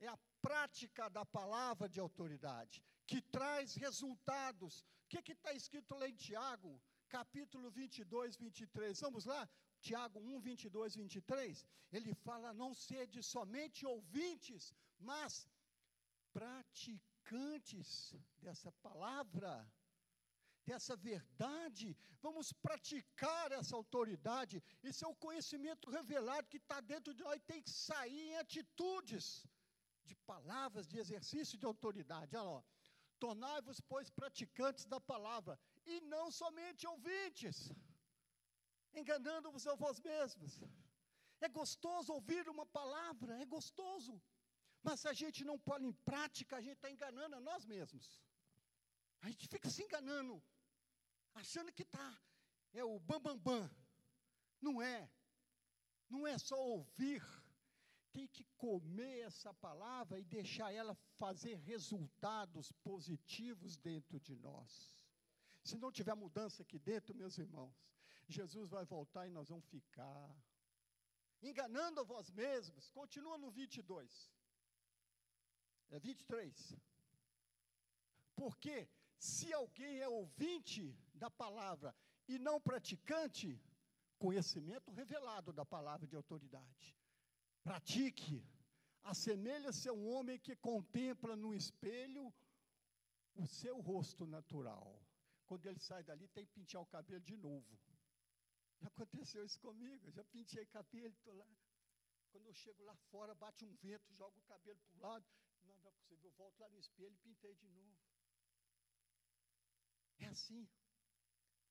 É 0.00 0.08
a 0.08 0.18
prática 0.40 1.08
da 1.08 1.24
palavra 1.24 1.88
de 1.88 2.00
autoridade 2.00 2.82
que 3.06 3.20
traz 3.20 3.74
resultados. 3.74 4.84
O 5.04 5.22
que 5.22 5.32
está 5.32 5.52
escrito 5.52 5.94
lá 5.94 6.08
em 6.08 6.16
Tiago, 6.16 6.80
capítulo 7.08 7.70
22, 7.70 8.36
23? 8.36 9.00
Vamos 9.00 9.26
lá? 9.26 9.48
Tiago 9.80 10.18
1, 10.18 10.40
22, 10.40 10.96
23. 10.96 11.66
Ele 11.92 12.14
fala: 12.14 12.52
Não 12.54 12.72
sede 12.72 13.22
somente 13.22 13.84
ouvintes, 13.84 14.74
mas 15.02 15.48
praticantes 16.32 18.14
dessa 18.40 18.70
palavra 18.86 19.52
dessa 20.64 20.94
verdade, 20.96 21.96
vamos 22.20 22.52
praticar 22.52 23.50
essa 23.52 23.74
autoridade. 23.76 24.62
Isso 24.82 25.04
é 25.04 25.08
o 25.08 25.20
conhecimento 25.26 25.90
revelado 25.90 26.48
que 26.48 26.60
está 26.64 26.80
dentro 26.80 27.12
de 27.14 27.22
nós 27.22 27.36
e 27.36 27.48
tem 27.50 27.60
que 27.62 27.70
sair 27.70 28.22
em 28.30 28.36
atitudes, 28.36 29.26
de 30.04 30.14
palavras, 30.32 30.88
de 30.92 30.98
exercício 30.98 31.58
de 31.58 31.66
autoridade. 31.66 32.36
Olha 32.36 32.50
lá, 32.50 32.64
tornai-vos, 33.18 33.80
pois, 33.80 34.10
praticantes 34.10 34.84
da 34.84 35.00
palavra, 35.00 35.58
e 35.86 36.00
não 36.00 36.30
somente 36.30 36.86
ouvintes, 36.86 37.56
enganando-vos 39.00 39.66
a 39.66 39.74
vós 39.74 40.00
mesmos. 40.00 40.60
É 41.40 41.48
gostoso 41.48 42.12
ouvir 42.12 42.48
uma 42.48 42.66
palavra, 42.66 43.40
é 43.40 43.46
gostoso. 43.56 44.20
Mas 44.83 45.01
se 45.01 45.09
a 45.09 45.12
gente 45.12 45.45
não 45.45 45.59
põe 45.59 45.83
em 45.85 45.92
prática, 45.92 46.57
a 46.57 46.61
gente 46.61 46.75
está 46.75 46.90
enganando 46.90 47.37
a 47.37 47.40
nós 47.40 47.64
mesmos. 47.64 48.21
A 49.21 49.29
gente 49.29 49.47
fica 49.47 49.71
se 49.71 49.83
enganando 49.83 50.42
achando 51.35 51.73
que 51.73 51.83
está, 51.83 52.21
é 52.73 52.85
o 52.85 52.99
bambambam. 52.99 53.38
Bam, 53.38 53.61
bam. 53.61 53.71
Não 54.61 54.83
é. 54.83 55.11
Não 56.09 56.27
é 56.27 56.37
só 56.38 56.57
ouvir. 56.57 57.23
tem 58.12 58.29
que 58.29 58.45
comer 58.59 59.21
essa 59.21 59.55
palavra 59.55 60.21
e 60.21 60.25
deixar 60.25 60.71
ela 60.71 60.95
fazer 61.16 61.55
resultados 61.55 62.71
positivos 62.85 63.79
dentro 63.79 64.21
de 64.21 64.37
nós. 64.37 64.71
Se 65.64 65.79
não 65.79 65.90
tiver 65.90 66.14
mudança 66.14 66.62
aqui 66.62 66.79
dentro, 66.79 67.14
meus 67.14 67.38
irmãos, 67.38 67.75
Jesus 68.29 68.68
vai 68.68 68.85
voltar 68.85 69.27
e 69.27 69.31
nós 69.31 69.49
vamos 69.49 69.64
ficar 69.66 70.37
enganando 71.40 72.01
a 72.01 72.05
vós 72.05 72.31
mesmos. 72.31 72.90
Continua 72.90 73.38
no 73.38 73.51
22. 73.51 74.31
É 75.92 76.00
23. 76.00 76.76
Porque 78.35 78.88
se 79.18 79.52
alguém 79.52 80.00
é 80.00 80.09
ouvinte 80.09 80.83
da 81.14 81.31
palavra 81.31 81.94
e 82.26 82.38
não 82.38 82.61
praticante, 82.61 83.61
conhecimento 84.18 84.90
revelado 84.90 85.52
da 85.52 85.64
palavra 85.64 86.07
de 86.07 86.16
autoridade. 86.16 86.96
Pratique. 87.62 88.42
Assemelha-se 89.02 89.88
a 89.88 89.92
um 89.92 90.09
homem 90.14 90.38
que 90.38 90.57
contempla 90.57 91.37
no 91.37 91.55
espelho 91.55 92.33
o 93.35 93.46
seu 93.46 93.81
rosto 93.81 94.26
natural. 94.26 95.00
Quando 95.46 95.66
ele 95.66 95.78
sai 95.78 96.02
dali, 96.02 96.26
tem 96.28 96.46
que 96.46 96.52
pentear 96.52 96.83
o 96.83 96.87
cabelo 96.87 97.20
de 97.20 97.37
novo. 97.37 97.78
Já 98.81 98.88
aconteceu 98.88 99.44
isso 99.44 99.61
comigo, 99.61 100.11
já 100.11 100.24
pintei 100.24 100.64
cabelo, 100.66 101.12
estou 101.12 101.35
lá. 101.35 101.48
Quando 102.31 102.46
eu 102.46 102.55
chego 102.55 102.83
lá 102.85 102.96
fora, 103.11 103.35
bate 103.35 103.64
um 103.64 103.74
vento, 103.74 104.11
jogo 104.14 104.38
o 104.38 104.42
cabelo 104.42 104.81
para 104.81 104.96
o 104.96 105.02
lado. 105.02 105.26
Não, 105.64 105.77
não 105.79 105.88
é 105.88 105.92
possível, 105.92 106.31
eu 106.31 106.37
volto 106.37 106.61
lá 106.61 106.68
no 106.68 106.79
espelho 106.79 107.14
e 107.14 107.18
pintei 107.18 107.55
de 107.55 107.68
novo. 107.68 107.96
É 110.18 110.27
assim. 110.29 110.68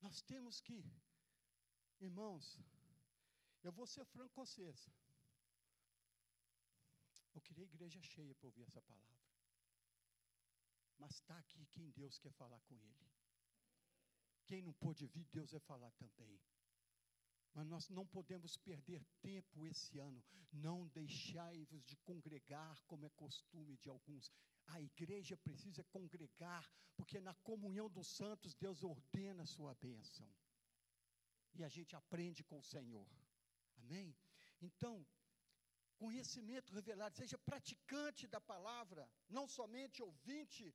Nós 0.01 0.21
temos 0.21 0.59
que, 0.61 0.83
irmãos, 1.99 2.59
eu 3.63 3.71
vou 3.71 3.85
ser 3.85 4.05
franco 4.05 4.33
com 4.33 4.45
vocês. 4.45 4.89
Eu 7.33 7.41
queria 7.41 7.63
igreja 7.63 8.01
cheia 8.01 8.35
para 8.35 8.47
ouvir 8.47 8.63
essa 8.63 8.81
palavra. 8.81 9.21
Mas 10.97 11.15
está 11.15 11.37
aqui 11.37 11.65
quem 11.67 11.89
Deus 11.91 12.17
quer 12.19 12.33
falar 12.33 12.59
com 12.61 12.75
ele. 12.75 13.11
Quem 14.45 14.61
não 14.61 14.73
pôde 14.73 15.07
vir, 15.07 15.25
Deus 15.27 15.51
vai 15.51 15.61
falar 15.61 15.91
também. 15.91 16.39
Mas 17.53 17.67
nós 17.67 17.89
não 17.89 18.05
podemos 18.05 18.55
perder 18.57 19.03
tempo 19.21 19.65
esse 19.67 19.99
ano. 19.99 20.23
Não 20.51 20.87
deixai-vos 20.87 21.83
de 21.83 21.97
congregar, 21.97 22.81
como 22.85 23.05
é 23.05 23.09
costume 23.09 23.77
de 23.77 23.89
alguns. 23.89 24.31
A 24.67 24.81
igreja 24.81 25.35
precisa 25.37 25.83
congregar, 25.85 26.69
porque 26.95 27.19
na 27.19 27.33
comunhão 27.49 27.89
dos 27.89 28.07
santos 28.07 28.55
Deus 28.55 28.83
ordena 28.83 29.43
a 29.43 29.45
sua 29.55 29.73
bênção. 29.75 30.27
E 31.53 31.63
a 31.63 31.67
gente 31.67 31.95
aprende 31.95 32.43
com 32.43 32.59
o 32.59 32.63
Senhor. 32.63 33.09
Amém? 33.79 34.15
Então, 34.61 35.05
conhecimento 35.97 36.73
revelado, 36.73 37.17
seja 37.17 37.37
praticante 37.37 38.27
da 38.27 38.39
palavra, 38.39 39.09
não 39.29 39.45
somente 39.47 40.01
ouvinte. 40.01 40.73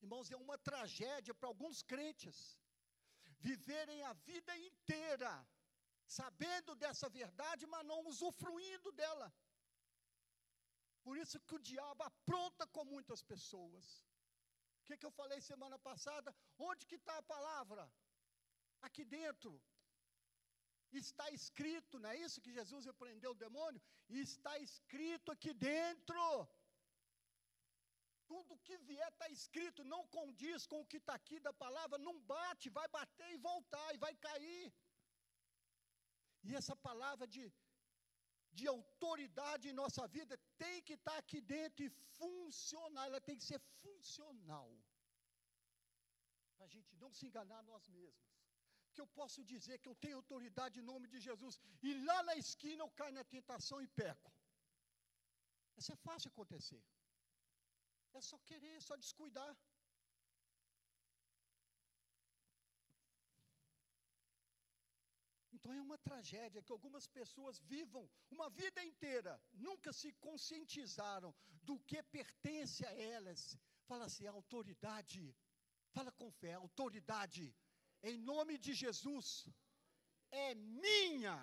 Irmãos, 0.00 0.30
é 0.30 0.36
uma 0.36 0.58
tragédia 0.58 1.34
para 1.34 1.48
alguns 1.48 1.82
crentes 1.82 2.36
viverem 3.40 4.02
a 4.02 4.12
vida 4.12 4.56
inteira 4.56 5.32
sabendo 6.06 6.74
dessa 6.76 7.08
verdade, 7.08 7.66
mas 7.66 7.84
não 7.84 8.00
usufruindo 8.06 8.92
dela. 8.92 9.32
Por 11.02 11.16
isso 11.16 11.40
que 11.40 11.54
o 11.54 11.64
diabo 11.70 12.02
apronta 12.02 12.66
com 12.66 12.84
muitas 12.84 13.22
pessoas. 13.22 13.84
O 14.80 14.84
que, 14.86 14.96
que 14.96 15.06
eu 15.06 15.10
falei 15.10 15.40
semana 15.40 15.78
passada? 15.78 16.34
Onde 16.58 16.86
que 16.86 16.96
está 16.96 17.16
a 17.18 17.22
palavra? 17.22 17.90
Aqui 18.82 19.04
dentro. 19.04 19.52
Está 20.92 21.30
escrito, 21.30 21.98
não 21.98 22.10
é 22.10 22.16
isso 22.16 22.40
que 22.40 22.52
Jesus 22.52 22.84
repreendeu 22.84 23.32
o 23.32 23.40
demônio? 23.46 23.80
Está 24.08 24.56
escrito 24.58 25.30
aqui 25.32 25.52
dentro. 25.52 26.48
Tudo 28.26 28.58
que 28.66 28.76
vier 28.78 29.08
está 29.12 29.28
escrito, 29.28 29.84
não 29.84 30.06
condiz 30.08 30.66
com 30.66 30.80
o 30.80 30.86
que 30.86 30.96
está 30.96 31.14
aqui 31.14 31.38
da 31.38 31.52
palavra, 31.52 31.98
não 31.98 32.18
bate, 32.20 32.68
vai 32.70 32.88
bater 32.88 33.30
e 33.32 33.36
voltar, 33.36 33.94
e 33.94 33.98
vai 33.98 34.14
cair. 34.16 34.72
E 36.48 36.54
essa 36.60 36.74
palavra 36.88 37.26
de, 37.34 37.44
de 38.58 38.66
autoridade 38.76 39.64
em 39.68 39.78
nossa 39.82 40.04
vida 40.16 40.34
tem 40.62 40.76
que 40.88 40.94
estar 40.98 41.16
aqui 41.22 41.40
dentro 41.54 41.80
e 41.86 41.94
funcionar, 42.18 43.06
ela 43.06 43.20
tem 43.28 43.36
que 43.40 43.46
ser 43.50 43.60
funcional. 43.82 44.70
Para 46.56 46.66
a 46.68 46.72
gente 46.74 46.92
não 47.02 47.12
se 47.18 47.24
enganar 47.28 47.62
nós 47.70 47.86
mesmos. 47.96 48.24
Que 48.94 49.02
eu 49.04 49.08
posso 49.18 49.40
dizer 49.52 49.76
que 49.80 49.90
eu 49.92 49.96
tenho 50.04 50.16
autoridade 50.22 50.78
em 50.80 50.88
nome 50.92 51.06
de 51.14 51.18
Jesus, 51.28 51.54
e 51.88 51.92
lá 52.08 52.18
na 52.28 52.36
esquina 52.44 52.82
eu 52.82 52.90
caio 53.00 53.14
na 53.18 53.24
tentação 53.36 53.78
e 53.86 53.88
peco. 54.00 54.32
Isso 55.80 55.92
é 55.92 55.98
fácil 56.08 56.28
acontecer. 56.32 56.82
É 58.18 58.20
só 58.30 58.38
querer, 58.50 58.74
é 58.76 58.84
só 58.90 58.96
descuidar. 59.04 59.50
Então 65.56 65.72
é 65.72 65.80
uma 65.80 65.98
tragédia 66.06 66.62
que 66.62 66.74
algumas 66.76 67.06
pessoas 67.18 67.58
vivam 67.74 68.02
uma 68.30 68.48
vida 68.60 68.80
inteira, 68.84 69.32
nunca 69.66 69.90
se 70.00 70.10
conscientizaram 70.26 71.30
do 71.68 71.76
que 71.88 72.00
pertence 72.16 72.80
a 72.86 72.92
elas. 73.14 73.40
Fala 73.90 74.04
assim, 74.08 74.26
autoridade, 74.26 75.22
fala 75.94 76.12
com 76.12 76.30
fé, 76.40 76.52
autoridade, 76.54 77.44
em 78.02 78.18
nome 78.32 78.58
de 78.58 78.74
Jesus, 78.82 79.28
é 80.30 80.54
minha. 80.54 81.38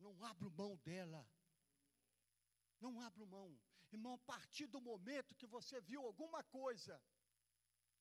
Não 0.00 0.14
abro 0.30 0.50
mão 0.62 0.72
dela. 0.88 1.22
Não 2.80 3.00
abro 3.08 3.24
mão. 3.36 3.50
Irmão, 3.92 4.14
a 4.14 4.24
partir 4.32 4.66
do 4.66 4.80
momento 4.80 5.36
que 5.36 5.46
você 5.46 5.80
viu 5.80 6.02
alguma 6.02 6.42
coisa 6.58 7.00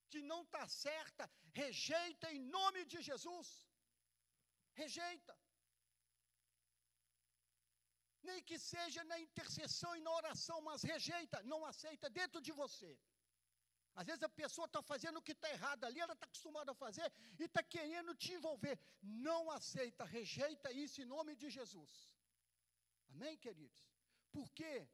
que 0.09 0.21
não 0.31 0.41
está 0.41 0.67
certa, 0.67 1.29
rejeita 1.61 2.33
em 2.33 2.41
nome 2.57 2.85
de 2.85 2.99
Jesus 3.09 3.47
rejeita. 4.81 5.35
Nem 8.27 8.41
que 8.49 8.57
seja 8.57 9.03
na 9.03 9.19
intercessão 9.19 9.95
e 9.95 10.01
na 10.01 10.11
oração, 10.11 10.61
mas 10.61 10.83
rejeita, 10.83 11.41
não 11.43 11.65
aceita 11.65 12.09
dentro 12.09 12.41
de 12.41 12.51
você. 12.51 12.91
Às 13.95 14.05
vezes 14.07 14.23
a 14.23 14.29
pessoa 14.29 14.65
está 14.65 14.81
fazendo 14.81 15.17
o 15.17 15.21
que 15.21 15.33
está 15.33 15.49
errado 15.49 15.83
ali, 15.83 15.99
ela 15.99 16.13
está 16.13 16.25
acostumada 16.25 16.71
a 16.71 16.75
fazer 16.75 17.11
e 17.39 17.43
está 17.43 17.61
querendo 17.61 18.15
te 18.15 18.33
envolver. 18.33 18.79
Não 19.01 19.51
aceita, 19.51 20.03
rejeita 20.03 20.71
isso 20.71 21.01
em 21.01 21.05
nome 21.05 21.35
de 21.35 21.49
Jesus. 21.49 22.09
Amém, 23.09 23.37
queridos? 23.37 23.81
Por 24.31 24.49
quê? 24.51 24.89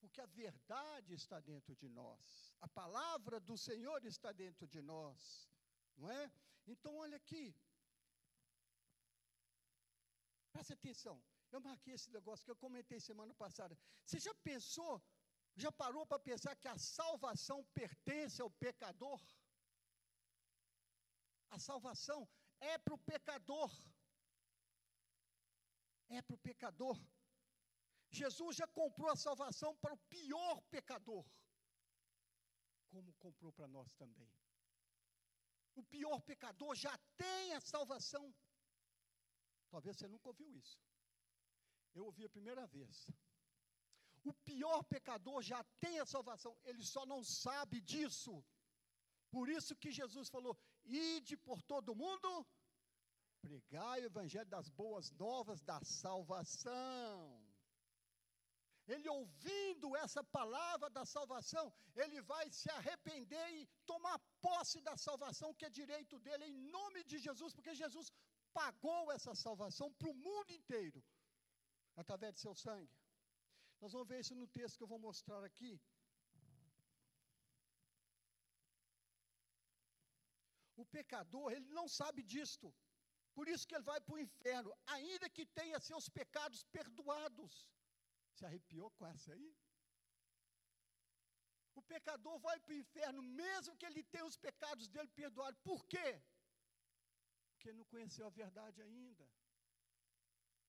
Porque 0.00 0.20
a 0.20 0.26
verdade 0.26 1.14
está 1.14 1.38
dentro 1.38 1.76
de 1.76 1.88
nós, 1.88 2.56
a 2.60 2.66
palavra 2.66 3.38
do 3.38 3.56
Senhor 3.56 4.04
está 4.04 4.32
dentro 4.32 4.66
de 4.66 4.80
nós, 4.80 5.48
não 5.96 6.10
é? 6.10 6.32
Então, 6.66 6.96
olha 6.96 7.16
aqui, 7.16 7.54
Preste 10.52 10.72
atenção. 10.72 11.16
Eu 11.52 11.60
marquei 11.60 11.94
esse 11.94 12.10
negócio 12.10 12.44
que 12.44 12.50
eu 12.50 12.56
comentei 12.64 13.00
semana 13.00 13.34
passada. 13.34 13.76
Você 14.04 14.18
já 14.20 14.34
pensou, 14.50 15.02
já 15.56 15.70
parou 15.72 16.06
para 16.06 16.18
pensar 16.18 16.54
que 16.56 16.68
a 16.68 16.78
salvação 16.78 17.64
pertence 17.74 18.40
ao 18.40 18.50
pecador? 18.50 19.20
A 21.50 21.58
salvação 21.58 22.28
é 22.60 22.78
para 22.78 22.94
o 22.94 22.98
pecador. 22.98 23.70
É 26.08 26.22
para 26.22 26.34
o 26.34 26.38
pecador. 26.38 26.96
Jesus 28.10 28.56
já 28.56 28.66
comprou 28.66 29.08
a 29.10 29.16
salvação 29.16 29.76
para 29.76 29.94
o 29.94 29.98
pior 30.14 30.60
pecador, 30.62 31.24
como 32.88 33.12
comprou 33.14 33.52
para 33.52 33.68
nós 33.68 33.92
também. 33.94 34.28
O 35.76 35.82
pior 35.84 36.20
pecador 36.20 36.74
já 36.74 36.96
tem 37.16 37.52
a 37.54 37.60
salvação. 37.60 38.34
Talvez 39.70 39.96
você 39.96 40.08
nunca 40.08 40.28
ouviu 40.28 40.50
isso. 40.60 40.78
Eu 41.94 42.04
ouvi 42.06 42.24
a 42.24 42.34
primeira 42.36 42.66
vez. 42.66 43.10
O 44.30 44.32
pior 44.48 44.82
pecador 44.84 45.40
já 45.42 45.60
tem 45.82 45.98
a 45.98 46.06
salvação, 46.14 46.52
ele 46.64 46.84
só 46.84 47.04
não 47.06 47.22
sabe 47.24 47.80
disso. 47.80 48.32
Por 49.30 49.48
isso 49.48 49.76
que 49.76 49.90
Jesus 50.00 50.28
falou: 50.28 50.54
ide 50.84 51.36
por 51.36 51.62
todo 51.62 51.94
mundo, 52.02 52.46
pregai 53.40 54.00
o 54.00 54.10
evangelho 54.12 54.50
das 54.56 54.68
boas 54.68 55.10
novas 55.12 55.62
da 55.62 55.78
salvação. 55.82 57.16
Ele 58.92 59.08
ouvindo 59.08 59.88
essa 59.96 60.22
palavra 60.36 60.88
da 60.90 61.04
salvação, 61.04 61.72
ele 61.94 62.20
vai 62.32 62.50
se 62.50 62.68
arrepender 62.78 63.46
e 63.58 63.66
tomar 63.90 64.18
posse 64.40 64.80
da 64.80 64.96
salvação 64.96 65.54
que 65.54 65.66
é 65.66 65.70
direito 65.70 66.18
dele 66.18 66.46
em 66.46 66.56
nome 66.76 67.04
de 67.04 67.18
Jesus, 67.26 67.54
porque 67.54 67.74
Jesus 67.82 68.10
pagou 68.52 69.12
essa 69.12 69.34
salvação 69.34 69.92
para 69.98 70.10
o 70.10 70.14
mundo 70.26 70.50
inteiro, 70.52 71.02
através 71.96 72.34
de 72.34 72.40
seu 72.40 72.54
sangue. 72.54 72.96
Nós 73.80 73.92
vamos 73.92 74.08
ver 74.08 74.20
isso 74.20 74.34
no 74.34 74.48
texto 74.58 74.76
que 74.76 74.84
eu 74.84 74.92
vou 74.94 74.98
mostrar 74.98 75.42
aqui. 75.44 75.80
O 80.76 80.84
pecador, 80.96 81.52
ele 81.52 81.68
não 81.78 81.86
sabe 81.88 82.22
disto. 82.22 82.74
Por 83.34 83.48
isso 83.48 83.66
que 83.66 83.74
ele 83.74 83.90
vai 83.90 84.00
para 84.00 84.14
o 84.14 84.22
inferno, 84.26 84.70
ainda 84.86 85.28
que 85.28 85.44
tenha 85.46 85.78
seus 85.78 86.08
pecados 86.08 86.62
perdoados. 86.76 87.52
Se 88.36 88.44
arrepiou 88.44 88.90
com 88.92 89.06
essa 89.06 89.32
aí? 89.32 89.50
O 91.74 91.82
pecador 91.82 92.38
vai 92.46 92.58
para 92.60 92.72
o 92.72 92.80
inferno, 92.84 93.22
mesmo 93.22 93.76
que 93.76 93.86
ele 93.86 94.02
tenha 94.02 94.26
os 94.26 94.36
pecados 94.36 94.88
dele 94.88 95.08
perdoados. 95.08 95.60
Por 95.60 95.86
quê? 95.86 96.08
Porque 97.60 97.78
não 97.78 97.84
conheceu 97.84 98.26
a 98.26 98.30
verdade 98.30 98.80
ainda. 98.80 99.24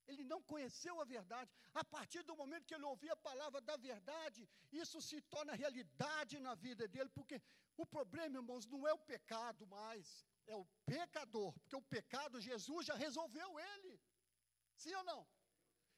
Ele 0.06 0.23
não 0.32 0.39
conheceu 0.43 0.99
a 0.99 1.06
verdade. 1.06 1.49
A 1.82 1.84
partir 1.86 2.21
do 2.30 2.36
momento 2.36 2.65
que 2.67 2.75
ele 2.75 2.84
ouvir 2.84 3.12
a 3.12 3.15
palavra 3.27 3.62
da 3.62 3.77
verdade, 3.77 4.41
isso 4.82 4.99
se 5.10 5.21
torna 5.36 5.54
realidade 5.54 6.38
na 6.47 6.54
vida 6.54 6.86
dele, 6.93 7.10
porque 7.17 7.41
o 7.77 7.86
problema, 7.86 8.39
irmãos, 8.39 8.65
não 8.73 8.86
é 8.86 8.93
o 8.93 9.04
pecado 9.13 9.65
mais, 9.67 10.06
é 10.47 10.56
o 10.63 10.65
pecador, 10.86 11.54
porque 11.60 11.77
o 11.77 11.88
pecado 11.95 12.41
Jesus 12.41 12.88
já 12.88 12.95
resolveu 12.95 13.49
ele. 13.71 13.93
Sim 14.75 14.93
ou 14.95 15.06
não? 15.12 15.21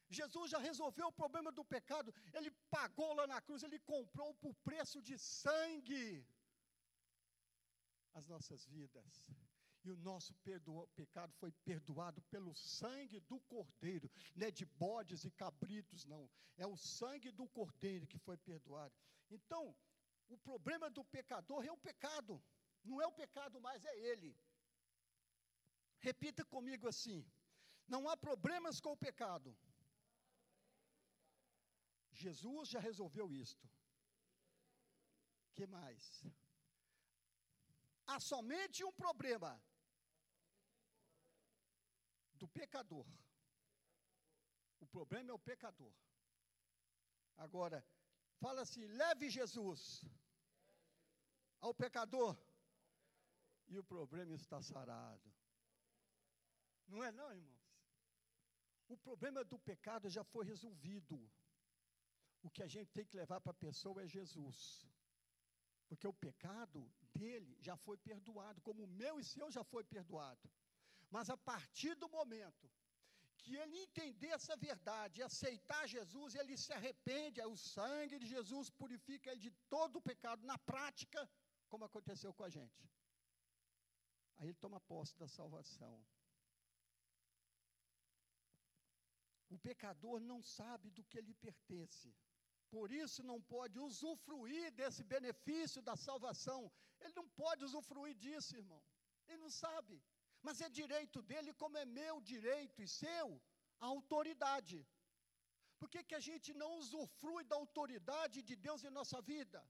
Jesus 0.08 0.52
já 0.52 0.58
resolveu 0.58 1.08
o 1.08 1.18
problema 1.22 1.50
do 1.50 1.64
pecado, 1.64 2.14
ele 2.32 2.52
pagou 2.70 3.14
lá 3.14 3.26
na 3.26 3.40
cruz, 3.40 3.64
ele 3.64 3.80
comprou 3.80 4.32
por 4.34 4.54
preço 4.68 5.02
de 5.02 5.18
sangue 5.18 6.24
as 8.12 8.26
nossas 8.28 8.64
vidas. 8.66 9.12
E 9.84 9.90
o 9.90 9.96
nosso 9.98 10.34
pecado 10.94 11.32
foi 11.34 11.52
perdoado 11.52 12.22
pelo 12.22 12.54
sangue 12.54 13.20
do 13.20 13.38
Cordeiro, 13.40 14.10
não 14.34 14.46
é 14.46 14.50
de 14.50 14.64
bodes 14.64 15.24
e 15.24 15.30
cabritos, 15.30 16.06
não. 16.06 16.30
É 16.56 16.66
o 16.66 16.76
sangue 16.76 17.30
do 17.30 17.46
Cordeiro 17.48 18.06
que 18.06 18.18
foi 18.18 18.38
perdoado. 18.38 18.94
Então, 19.30 19.76
o 20.28 20.38
problema 20.38 20.88
do 20.88 21.04
pecador 21.04 21.66
é 21.66 21.70
o 21.70 21.76
pecado, 21.76 22.42
não 22.82 23.00
é 23.00 23.06
o 23.06 23.12
pecado 23.12 23.60
mais, 23.60 23.84
é 23.84 23.98
ele. 23.98 24.34
Repita 25.98 26.44
comigo 26.46 26.88
assim: 26.88 27.22
não 27.86 28.08
há 28.08 28.16
problemas 28.16 28.80
com 28.80 28.92
o 28.92 28.96
pecado. 28.96 29.54
Jesus 32.10 32.70
já 32.70 32.80
resolveu 32.80 33.32
isto. 33.32 33.68
que 35.52 35.66
mais? 35.66 36.24
Há 38.06 38.18
somente 38.18 38.82
um 38.84 38.92
problema 38.92 39.60
do 42.44 42.48
pecador. 42.60 43.06
O 44.84 44.86
problema 44.94 45.30
é 45.30 45.34
o 45.34 45.44
pecador. 45.50 45.94
Agora, 47.44 47.78
fala 48.42 48.60
assim: 48.62 48.86
leve 49.02 49.30
Jesus 49.38 49.80
ao 51.66 51.72
pecador, 51.82 52.36
e 53.72 53.78
o 53.78 53.84
problema 53.94 54.34
está 54.34 54.60
sarado. 54.62 55.28
Não 56.86 57.02
é, 57.02 57.10
não, 57.10 57.28
irmãos? 57.32 57.64
O 58.94 58.96
problema 59.06 59.42
do 59.52 59.58
pecado 59.70 60.10
já 60.16 60.22
foi 60.32 60.44
resolvido. 60.52 61.18
O 62.42 62.50
que 62.50 62.62
a 62.62 62.70
gente 62.74 62.90
tem 62.96 63.06
que 63.06 63.16
levar 63.16 63.40
para 63.40 63.52
a 63.52 63.62
pessoa 63.66 64.02
é 64.02 64.06
Jesus. 64.06 64.58
Porque 65.88 66.06
o 66.06 66.12
pecado 66.12 66.80
dele 67.14 67.56
já 67.68 67.76
foi 67.86 67.96
perdoado, 67.96 68.60
como 68.60 68.84
o 68.84 68.92
meu 69.02 69.18
e 69.18 69.24
seu 69.24 69.50
já 69.50 69.64
foi 69.64 69.82
perdoado. 69.82 70.46
Mas 71.14 71.28
a 71.34 71.36
partir 71.50 71.94
do 72.02 72.08
momento 72.16 72.66
que 73.40 73.52
ele 73.62 73.76
entender 73.86 74.30
essa 74.36 74.54
verdade, 74.68 75.22
aceitar 75.22 75.82
Jesus, 75.96 76.34
ele 76.40 76.56
se 76.62 76.72
arrepende, 76.78 77.40
o 77.54 77.56
sangue 77.56 78.16
de 78.22 78.28
Jesus 78.34 78.70
purifica 78.80 79.30
ele 79.30 79.42
de 79.46 79.52
todo 79.74 79.96
o 79.96 80.04
pecado, 80.10 80.48
na 80.50 80.56
prática, 80.70 81.20
como 81.70 81.84
aconteceu 81.88 82.32
com 82.38 82.44
a 82.48 82.48
gente. 82.56 82.82
Aí 84.38 84.46
ele 84.48 84.62
toma 84.64 84.80
posse 84.92 85.14
da 85.22 85.28
salvação. 85.28 85.94
O 89.54 89.58
pecador 89.68 90.18
não 90.32 90.40
sabe 90.42 90.90
do 90.96 91.04
que 91.10 91.20
lhe 91.26 91.34
pertence. 91.46 92.10
Por 92.74 92.90
isso 93.02 93.22
não 93.22 93.38
pode 93.54 93.78
usufruir 93.88 94.72
desse 94.80 95.04
benefício 95.14 95.80
da 95.90 95.96
salvação. 96.08 96.60
Ele 97.02 97.14
não 97.20 97.28
pode 97.42 97.62
usufruir 97.68 98.16
disso, 98.24 98.56
irmão. 98.56 98.82
Ele 99.28 99.42
não 99.44 99.52
sabe 99.64 100.02
mas 100.46 100.60
é 100.66 100.68
direito 100.80 101.18
dele, 101.30 101.58
como 101.62 101.76
é 101.82 101.84
meu 102.00 102.14
direito 102.32 102.78
e 102.86 102.88
seu, 103.00 103.28
a 103.84 103.86
autoridade. 103.94 104.78
Por 105.78 105.88
que, 105.92 106.00
que 106.08 106.16
a 106.20 106.24
gente 106.28 106.50
não 106.62 106.70
usufrui 106.82 107.42
da 107.50 107.56
autoridade 107.62 108.38
de 108.48 108.54
Deus 108.66 108.82
em 108.84 108.96
nossa 108.98 109.20
vida? 109.32 109.60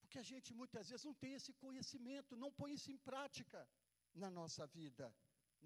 Porque 0.00 0.18
a 0.24 0.26
gente 0.30 0.50
muitas 0.60 0.88
vezes 0.90 1.04
não 1.08 1.16
tem 1.22 1.34
esse 1.38 1.52
conhecimento, 1.64 2.40
não 2.44 2.50
põe 2.60 2.72
isso 2.78 2.90
em 2.94 3.00
prática 3.08 3.60
na 4.22 4.30
nossa 4.38 4.66
vida. 4.78 5.06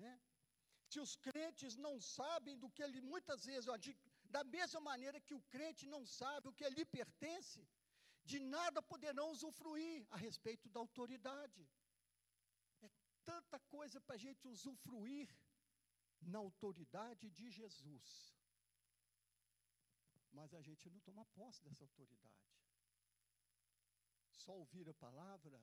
Né? 0.03 0.15
Se 0.91 0.99
os 1.05 1.13
crentes 1.27 1.77
não 1.87 1.95
sabem 2.17 2.57
do 2.63 2.71
que 2.71 2.83
ele, 2.87 3.01
muitas 3.13 3.45
vezes, 3.51 3.69
da 4.37 4.43
mesma 4.57 4.81
maneira 4.91 5.21
que 5.27 5.37
o 5.39 5.45
crente 5.55 5.87
não 5.95 6.03
sabe 6.19 6.49
o 6.49 6.57
que 6.59 6.69
lhe 6.77 6.85
pertence, 6.99 7.63
de 8.31 8.39
nada 8.57 8.81
poderão 8.93 9.29
usufruir 9.31 10.07
a 10.11 10.19
respeito 10.27 10.69
da 10.75 10.81
autoridade 10.81 11.63
coisa 13.77 13.99
para 14.01 14.17
a 14.17 14.25
gente 14.27 14.47
usufruir 14.55 15.29
na 16.33 16.39
autoridade 16.47 17.27
de 17.39 17.47
Jesus. 17.59 18.09
Mas 20.39 20.55
a 20.55 20.63
gente 20.69 20.89
não 20.91 21.01
toma 21.09 21.25
posse 21.39 21.63
dessa 21.65 21.85
autoridade. 21.85 22.49
Só 24.45 24.53
ouvir 24.63 24.89
a 24.89 24.95
palavra 25.07 25.59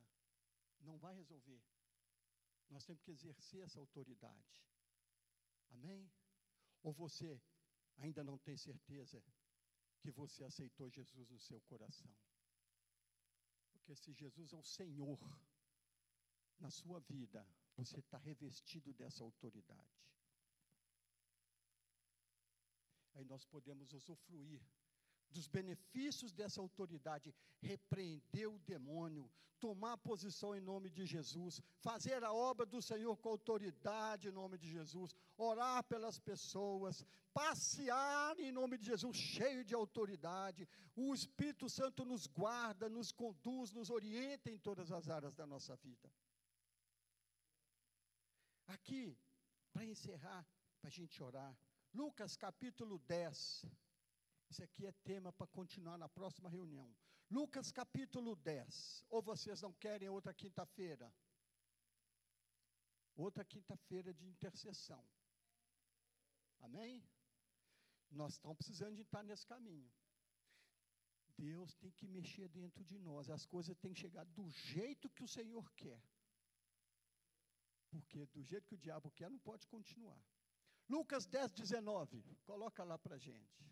não 0.88 0.98
vai 0.98 1.14
resolver. 1.22 1.62
Nós 2.70 2.86
temos 2.86 3.02
que 3.02 3.12
exercer 3.12 3.62
essa 3.64 3.80
autoridade. 3.80 4.56
Amém? 5.72 6.12
Ou 6.84 6.94
você 6.94 7.42
ainda 7.98 8.24
não 8.24 8.38
tem 8.38 8.58
certeza 8.58 9.24
que 10.02 10.12
você 10.12 10.44
aceitou 10.44 10.90
Jesus 10.90 11.30
no 11.30 11.40
seu 11.40 11.60
coração? 11.62 12.14
Porque 13.72 13.96
se 13.96 14.14
Jesus 14.14 14.54
é 14.54 14.58
o 14.58 14.64
Senhor 14.64 15.20
na 16.60 16.70
sua 16.70 17.00
vida, 17.00 17.46
você 17.80 18.00
está 18.00 18.18
revestido 18.18 18.94
dessa 18.94 19.24
autoridade. 19.24 20.00
Aí 23.16 23.26
nós 23.26 23.46
podemos 23.46 23.94
usufruir 23.94 24.62
dos 25.30 25.48
benefícios 25.48 26.34
dessa 26.34 26.60
autoridade, 26.62 27.34
repreender 27.62 28.50
o 28.50 28.60
demônio, 28.60 29.30
tomar 29.60 29.98
posição 29.98 30.56
em 30.56 30.62
nome 30.62 30.90
de 30.90 31.06
Jesus, 31.06 31.62
fazer 31.80 32.24
a 32.24 32.34
obra 32.34 32.66
do 32.66 32.82
Senhor 32.82 33.16
com 33.18 33.30
autoridade 33.30 34.30
em 34.30 34.32
nome 34.32 34.58
de 34.58 34.70
Jesus, 34.70 35.14
orar 35.38 35.84
pelas 35.84 36.18
pessoas, 36.20 37.06
passear 37.34 38.40
em 38.40 38.52
nome 38.52 38.78
de 38.78 38.86
Jesus, 38.86 39.16
cheio 39.18 39.64
de 39.64 39.76
autoridade. 39.76 40.68
O 40.96 41.14
Espírito 41.14 41.70
Santo 41.70 42.04
nos 42.06 42.26
guarda, 42.26 42.90
nos 42.90 43.12
conduz, 43.12 43.72
nos 43.72 43.90
orienta 43.90 44.50
em 44.50 44.58
todas 44.58 44.92
as 44.92 45.10
áreas 45.10 45.34
da 45.34 45.46
nossa 45.46 45.76
vida. 45.76 46.10
Aqui, 48.70 49.18
para 49.74 49.84
encerrar, 49.84 50.48
para 50.80 50.90
a 50.90 50.92
gente 50.92 51.22
orar, 51.24 51.58
Lucas 51.92 52.36
capítulo 52.36 53.00
10. 53.00 53.66
Isso 54.50 54.64
aqui 54.64 54.86
é 54.86 54.92
tema 55.04 55.34
para 55.34 55.48
continuar 55.48 55.98
na 55.98 56.08
próxima 56.08 56.50
reunião. 56.50 56.96
Lucas 57.32 57.72
capítulo 57.72 58.36
10. 58.36 59.06
Ou 59.10 59.24
vocês 59.24 59.62
não 59.64 59.74
querem 59.74 60.08
outra 60.08 60.34
quinta-feira? 60.34 61.12
Outra 63.16 63.44
quinta-feira 63.44 64.14
de 64.14 64.28
intercessão. 64.28 65.04
Amém? 66.60 67.04
Nós 68.12 68.34
estamos 68.34 68.58
precisando 68.58 68.96
de 68.96 69.02
estar 69.02 69.24
nesse 69.24 69.48
caminho. 69.48 69.92
Deus 71.38 71.74
tem 71.76 71.92
que 71.92 72.08
mexer 72.08 72.48
dentro 72.50 72.84
de 72.84 73.00
nós. 73.00 73.32
As 73.32 73.48
coisas 73.48 73.76
têm 73.78 73.94
que 73.94 74.00
chegar 74.00 74.26
do 74.26 74.48
jeito 74.50 75.10
que 75.10 75.24
o 75.24 75.28
Senhor 75.28 75.72
quer. 75.74 76.00
Porque 77.90 78.26
do 78.28 78.44
jeito 78.44 78.68
que 78.68 78.76
o 78.76 78.78
diabo 78.78 79.12
quer, 79.12 79.30
não 79.30 79.40
pode 79.40 79.66
continuar. 79.68 80.22
Lucas 80.88 81.26
10, 81.26 81.52
19. 81.54 82.24
Coloca 82.46 82.84
lá 82.84 82.98
para 82.98 83.18
gente. 83.18 83.64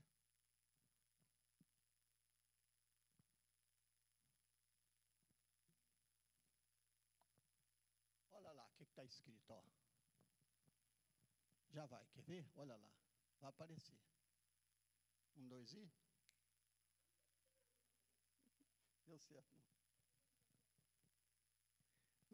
Olha 8.32 8.52
lá 8.52 8.66
o 8.66 8.72
que 8.74 8.84
está 8.84 9.04
escrito. 9.04 9.52
Ó. 9.52 9.64
Já 11.70 11.86
vai, 11.86 12.06
quer 12.08 12.24
ver? 12.24 12.48
Olha 12.56 12.76
lá. 12.76 12.92
Vai 13.40 13.50
aparecer. 13.50 14.00
Um, 15.36 15.48
dois 15.48 15.74
e. 15.74 15.92
Deu 19.06 19.20
certo. 19.20 19.56
Não. 19.56 19.67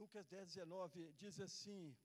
Lucas 0.03 0.27
10, 0.27 0.55
19 0.55 1.13
diz 1.13 1.39
assim: 1.39 1.95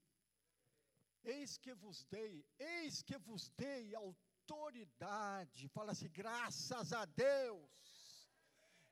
Eis 1.24 1.58
que 1.58 1.74
vos 1.74 2.04
dei, 2.04 2.46
eis 2.56 3.02
que 3.02 3.18
vos 3.18 3.48
dei 3.56 3.92
autoridade. 3.92 5.68
Fala 5.68 5.90
assim, 5.92 6.08
graças 6.08 6.92
a 6.92 7.04
Deus. 7.04 8.28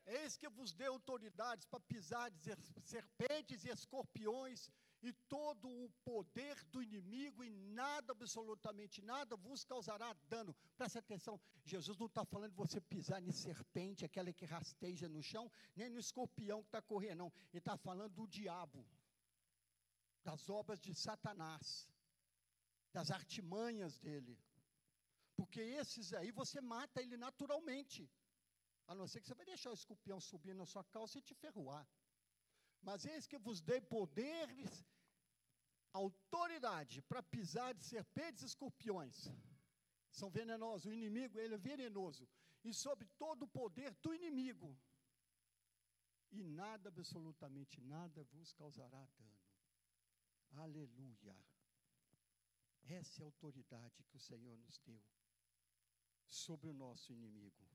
Eis 0.06 0.36
que 0.36 0.48
vos 0.48 0.72
dei 0.72 0.88
autoridades 0.88 1.66
para 1.66 1.78
pisar 1.80 2.32
serpentes 2.82 3.64
e 3.64 3.68
escorpiões 3.68 4.70
e 5.02 5.12
todo 5.28 5.68
o 5.68 5.90
poder 6.04 6.56
do 6.64 6.82
inimigo, 6.82 7.44
e 7.44 7.50
nada, 7.50 8.12
absolutamente 8.12 9.02
nada, 9.02 9.36
vos 9.36 9.64
causará 9.64 10.12
dano. 10.28 10.54
Presta 10.76 10.98
atenção, 10.98 11.40
Jesus 11.64 11.98
não 11.98 12.06
está 12.06 12.24
falando 12.24 12.50
de 12.50 12.56
você 12.56 12.80
pisar 12.80 13.22
em 13.22 13.32
serpente, 13.32 14.04
aquela 14.04 14.32
que 14.32 14.44
rasteja 14.44 15.08
no 15.08 15.22
chão, 15.22 15.50
nem 15.74 15.90
no 15.90 15.98
escorpião 15.98 16.62
que 16.62 16.68
está 16.68 16.82
correndo, 16.82 17.18
não. 17.18 17.32
Ele 17.52 17.58
está 17.58 17.76
falando 17.76 18.14
do 18.14 18.26
diabo, 18.26 18.86
das 20.28 20.42
obras 20.60 20.80
de 20.86 20.92
Satanás, 21.06 21.66
das 22.96 23.10
artimanhas 23.20 23.94
dele. 24.06 24.34
Porque 25.38 25.60
esses 25.82 26.06
aí 26.18 26.30
você 26.40 26.60
mata 26.60 27.02
ele 27.04 27.16
naturalmente. 27.26 28.00
A 28.88 28.94
não 28.98 29.06
ser 29.10 29.20
que 29.20 29.28
você 29.28 29.38
vai 29.40 29.46
deixar 29.52 29.70
o 29.70 29.78
escorpião 29.80 30.18
subir 30.20 30.54
na 30.60 30.66
sua 30.72 30.84
calça 30.94 31.18
e 31.18 31.26
te 31.28 31.34
ferroar. 31.42 31.86
Mas 32.88 33.04
eis 33.12 33.26
que 33.30 33.38
vos 33.46 33.60
dei 33.70 33.80
poderes, 33.80 34.72
autoridade 35.92 37.02
para 37.02 37.22
pisar 37.34 37.70
de 37.74 37.84
serpentes 37.94 38.42
e 38.42 38.46
escorpiões. 38.46 39.18
São 40.10 40.28
venenosos. 40.30 40.86
O 40.86 40.96
inimigo, 41.00 41.38
ele 41.38 41.54
é 41.54 41.66
venenoso. 41.70 42.28
E 42.64 42.72
sobre 42.74 43.08
todo 43.22 43.42
o 43.44 43.52
poder 43.60 43.90
do 44.04 44.12
inimigo. 44.18 44.70
E 46.32 46.42
nada, 46.42 46.88
absolutamente 46.88 47.80
nada, 47.80 48.24
vos 48.34 48.52
causará 48.52 49.02
dano. 49.18 49.35
Aleluia. 50.56 51.36
Essa 52.84 53.20
é 53.20 53.24
a 53.24 53.26
autoridade 53.26 54.02
que 54.04 54.16
o 54.16 54.20
Senhor 54.20 54.56
nos 54.58 54.78
deu 54.78 55.02
sobre 56.28 56.68
o 56.68 56.72
nosso 56.72 57.12
inimigo. 57.12 57.66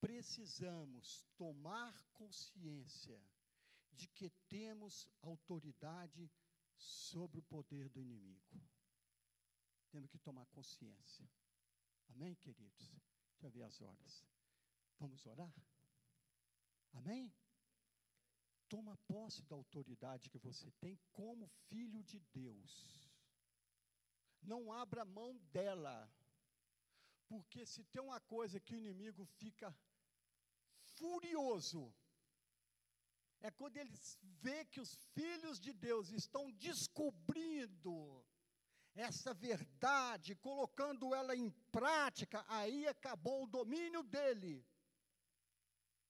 Precisamos 0.00 1.26
tomar 1.36 1.98
consciência 2.12 3.20
de 3.92 4.06
que 4.08 4.30
temos 4.48 5.08
autoridade 5.22 6.30
sobre 6.76 7.38
o 7.38 7.42
poder 7.42 7.88
do 7.88 8.00
inimigo. 8.00 8.60
Temos 9.90 10.10
que 10.10 10.18
tomar 10.18 10.46
consciência. 10.46 11.28
Amém, 12.08 12.34
queridos? 12.34 12.92
Deixa 13.30 13.46
eu 13.46 13.50
ver 13.50 13.62
as 13.62 13.80
horas. 13.80 14.26
Vamos 14.98 15.24
orar? 15.26 15.54
Amém? 16.92 17.32
Toma 18.68 18.96
posse 19.06 19.42
da 19.44 19.54
autoridade 19.54 20.30
que 20.30 20.38
você 20.38 20.70
tem 20.80 20.98
como 21.12 21.48
filho 21.68 22.02
de 22.02 22.18
Deus. 22.32 23.10
Não 24.42 24.72
abra 24.72 25.04
mão 25.04 25.36
dela. 25.52 26.10
Porque 27.28 27.64
se 27.66 27.84
tem 27.84 28.02
uma 28.02 28.20
coisa 28.20 28.60
que 28.60 28.74
o 28.74 28.78
inimigo 28.78 29.24
fica 29.24 29.74
furioso, 30.96 31.92
é 33.40 33.50
quando 33.50 33.76
ele 33.76 33.94
vê 34.40 34.64
que 34.64 34.80
os 34.80 34.94
filhos 35.14 35.60
de 35.60 35.72
Deus 35.72 36.10
estão 36.10 36.50
descobrindo 36.52 38.24
essa 38.94 39.34
verdade, 39.34 40.36
colocando 40.36 41.14
ela 41.14 41.34
em 41.34 41.50
prática, 41.72 42.44
aí 42.48 42.86
acabou 42.86 43.44
o 43.44 43.46
domínio 43.46 44.02
dele. 44.02 44.64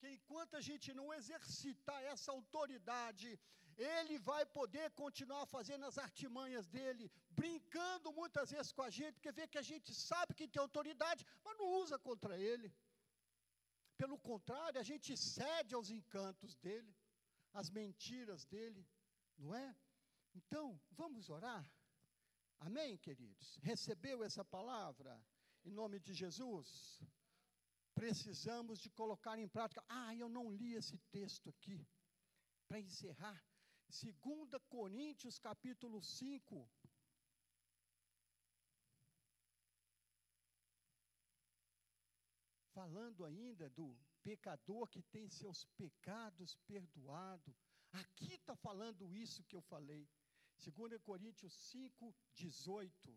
Enquanto 0.09 0.57
a 0.57 0.61
gente 0.61 0.93
não 0.95 1.13
exercitar 1.13 2.03
essa 2.05 2.31
autoridade, 2.33 3.39
ele 3.77 4.19
vai 4.19 4.45
poder 4.47 4.91
continuar 4.93 5.47
fazendo 5.47 5.85
as 5.85 5.99
artimanhas 5.99 6.67
dele, 6.69 7.11
brincando 7.31 8.13
muitas 8.13 8.51
vezes 8.51 8.73
com 8.73 8.83
a 8.83 8.91
gente, 8.91 9.15
porque 9.15 9.33
vê 9.33 9.47
que 9.49 9.59
a 9.59 9.63
gente 9.63 9.95
sabe 9.95 10.35
que 10.35 10.49
tem 10.49 10.61
autoridade, 10.61 11.27
mas 11.45 11.59
não 11.59 11.67
usa 11.83 11.99
contra 11.99 12.39
ele. 12.39 12.73
Pelo 13.97 14.19
contrário, 14.19 14.81
a 14.81 14.85
gente 14.85 15.17
cede 15.17 15.75
aos 15.75 15.91
encantos 15.91 16.57
dele 16.57 16.95
as 17.53 17.71
mentiras 17.71 18.45
dele, 18.45 18.87
não 19.39 19.55
é? 19.55 19.77
Então, 20.35 20.81
vamos 20.91 21.31
orar? 21.31 21.65
Amém, 22.59 22.97
queridos? 22.99 23.57
Recebeu 23.63 24.25
essa 24.25 24.45
palavra? 24.45 25.21
Em 25.65 25.71
nome 25.71 26.01
de 26.01 26.13
Jesus? 26.13 27.01
Precisamos 27.95 28.81
de 28.81 28.91
colocar 28.91 29.39
em 29.39 29.49
prática. 29.49 29.83
Ah, 29.89 30.15
eu 30.15 30.29
não 30.29 30.51
li 30.51 30.75
esse 30.75 30.99
texto 31.11 31.49
aqui. 31.49 31.87
Para 32.67 32.81
encerrar, 32.81 33.43
2 33.89 34.63
Coríntios 34.69 35.39
capítulo 35.39 36.03
5. 36.03 36.69
Falando 42.73 43.25
ainda 43.25 43.71
do 43.71 43.97
pecador 44.23 44.89
que 44.89 45.03
tem 45.03 45.29
seus 45.29 45.65
pecados 45.77 46.57
perdoados. 46.67 47.55
Aqui 47.93 48.35
está 48.35 48.57
falando 48.57 49.15
isso 49.15 49.45
que 49.45 49.55
eu 49.55 49.63
falei. 49.63 50.09
2 50.59 51.01
Coríntios 51.03 51.55
5, 51.71 52.13
18. 52.35 53.17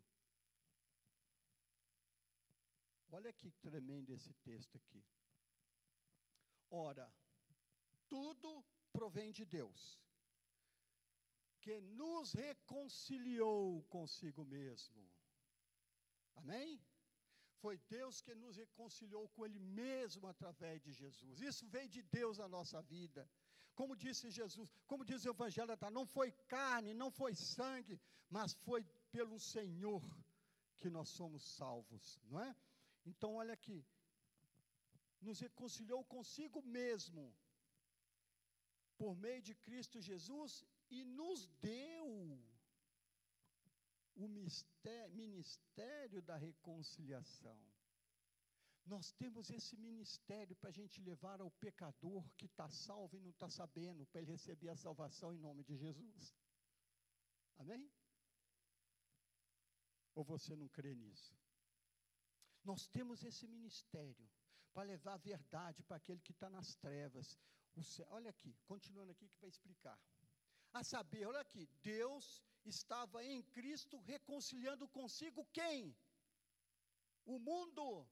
Olha 3.10 3.32
que 3.34 3.50
tremendo 3.52 4.14
esse 4.14 4.34
texto 4.36 4.76
aqui. 4.78 5.04
Ora, 6.70 7.12
tudo 8.08 8.66
provém 8.92 9.32
de 9.32 9.46
Deus, 9.46 10.00
que 11.62 11.80
nos 11.82 12.34
reconciliou 12.34 13.84
consigo 13.84 14.44
mesmo. 14.46 15.10
Amém? 16.36 16.82
Foi 17.62 17.78
Deus 17.90 18.22
que 18.22 18.36
nos 18.36 18.56
reconciliou 18.56 19.28
com 19.30 19.46
Ele 19.46 19.60
mesmo 19.60 20.28
através 20.28 20.82
de 20.82 20.92
Jesus. 20.92 21.42
Isso 21.42 21.68
veio 21.68 21.90
de 21.90 22.02
Deus 22.04 22.38
na 22.38 22.48
nossa 22.48 22.82
vida. 22.82 23.30
Como 23.74 23.96
disse 23.96 24.30
Jesus, 24.30 24.70
como 24.86 25.06
diz 25.06 25.24
o 25.26 25.30
Evangelho, 25.30 25.78
tá? 25.78 25.90
não 25.90 26.06
foi 26.06 26.32
carne, 26.48 26.94
não 26.94 27.10
foi 27.12 27.36
sangue, 27.36 28.00
mas 28.30 28.54
foi 28.54 28.84
pelo 29.12 29.40
Senhor 29.40 30.04
que 30.80 30.90
nós 30.90 31.10
somos 31.10 31.44
salvos, 31.56 32.20
não 32.26 32.40
é? 32.42 32.56
Então, 33.12 33.36
olha 33.42 33.54
aqui, 33.54 33.80
nos 35.28 35.40
reconciliou 35.40 36.04
consigo 36.16 36.62
mesmo, 36.62 37.24
por 38.98 39.16
meio 39.16 39.42
de 39.42 39.54
Cristo 39.56 40.02
Jesus, 40.02 40.66
e 40.90 41.04
nos 41.06 41.48
deu 41.62 42.08
o 44.16 44.28
ministério 44.28 46.22
da 46.30 46.36
reconciliação. 46.36 47.58
Nós 48.86 49.12
temos 49.12 49.50
esse 49.50 49.76
ministério 49.78 50.56
para 50.56 50.70
a 50.70 50.78
gente 50.80 51.02
levar 51.02 51.40
ao 51.42 51.52
pecador 51.52 52.24
que 52.38 52.46
está 52.46 52.70
salvo 52.70 53.18
e 53.18 53.20
não 53.20 53.32
está 53.32 53.50
sabendo, 53.50 54.06
para 54.08 54.22
ele 54.22 54.32
receber 54.32 54.70
a 54.70 54.78
salvação 54.78 55.34
em 55.34 55.40
nome 55.40 55.64
de 55.64 55.76
Jesus. 55.76 56.34
Amém? 57.58 57.90
Ou 60.16 60.24
você 60.24 60.56
não 60.56 60.70
crê 60.70 60.96
nisso? 60.96 61.36
Nós 62.70 62.86
temos 62.96 63.24
esse 63.24 63.48
ministério 63.48 64.30
para 64.74 64.84
levar 64.84 65.14
a 65.14 65.26
verdade 65.34 65.82
para 65.84 65.96
aquele 65.96 66.20
que 66.20 66.34
está 66.34 66.50
nas 66.50 66.76
trevas. 66.76 67.40
Céu, 67.82 68.06
olha 68.10 68.30
aqui, 68.30 68.54
continuando 68.66 69.12
aqui 69.14 69.30
que 69.30 69.40
vai 69.40 69.50
explicar. 69.50 69.98
A 70.74 70.84
saber, 70.84 71.26
olha 71.26 71.40
aqui, 71.40 71.66
Deus 71.82 72.44
estava 72.66 73.24
em 73.24 73.42
Cristo 73.58 73.98
reconciliando 74.00 74.86
consigo 74.90 75.46
quem? 75.54 75.96
O 77.26 77.40
mundo, 77.40 78.06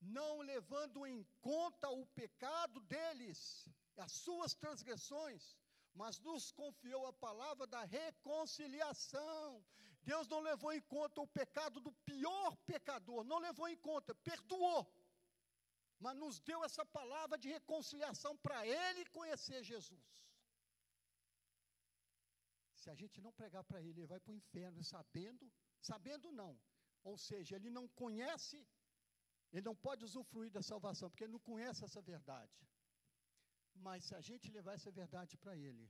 não 0.00 0.32
levando 0.42 1.04
em 1.04 1.26
conta 1.40 1.88
o 1.88 2.06
pecado 2.20 2.78
deles, 2.82 3.68
as 3.96 4.12
suas 4.12 4.54
transgressões, 4.54 5.56
mas 5.92 6.20
nos 6.20 6.52
confiou 6.52 7.04
a 7.08 7.12
palavra 7.12 7.66
da 7.66 7.82
reconciliação. 7.82 9.64
Deus 10.10 10.26
não 10.32 10.40
levou 10.40 10.72
em 10.72 10.82
conta 10.94 11.20
o 11.20 11.32
pecado 11.40 11.80
do 11.80 11.92
pior 12.08 12.56
pecador, 12.72 13.22
não 13.24 13.38
levou 13.38 13.68
em 13.68 13.76
conta, 13.76 14.14
perdoou. 14.30 14.82
Mas 16.04 16.16
nos 16.22 16.40
deu 16.40 16.64
essa 16.64 16.84
palavra 16.84 17.38
de 17.38 17.48
reconciliação 17.48 18.36
para 18.44 18.66
ele 18.66 19.04
conhecer 19.18 19.62
Jesus. 19.62 20.08
Se 22.80 22.90
a 22.90 22.96
gente 23.00 23.20
não 23.20 23.32
pregar 23.40 23.62
para 23.62 23.80
ele, 23.80 24.00
ele 24.00 24.12
vai 24.12 24.18
para 24.18 24.32
o 24.32 24.40
inferno 24.42 24.82
sabendo, 24.82 25.44
sabendo 25.80 26.32
não. 26.32 26.52
Ou 27.04 27.16
seja, 27.16 27.54
ele 27.54 27.70
não 27.70 27.86
conhece, 28.02 28.58
ele 29.52 29.66
não 29.68 29.76
pode 29.86 30.04
usufruir 30.04 30.50
da 30.50 30.62
salvação, 30.62 31.08
porque 31.08 31.24
ele 31.24 31.36
não 31.36 31.44
conhece 31.50 31.84
essa 31.84 32.02
verdade. 32.02 32.58
Mas 33.86 34.04
se 34.06 34.14
a 34.16 34.20
gente 34.20 34.50
levar 34.50 34.74
essa 34.74 34.90
verdade 34.90 35.36
para 35.36 35.56
ele, 35.56 35.88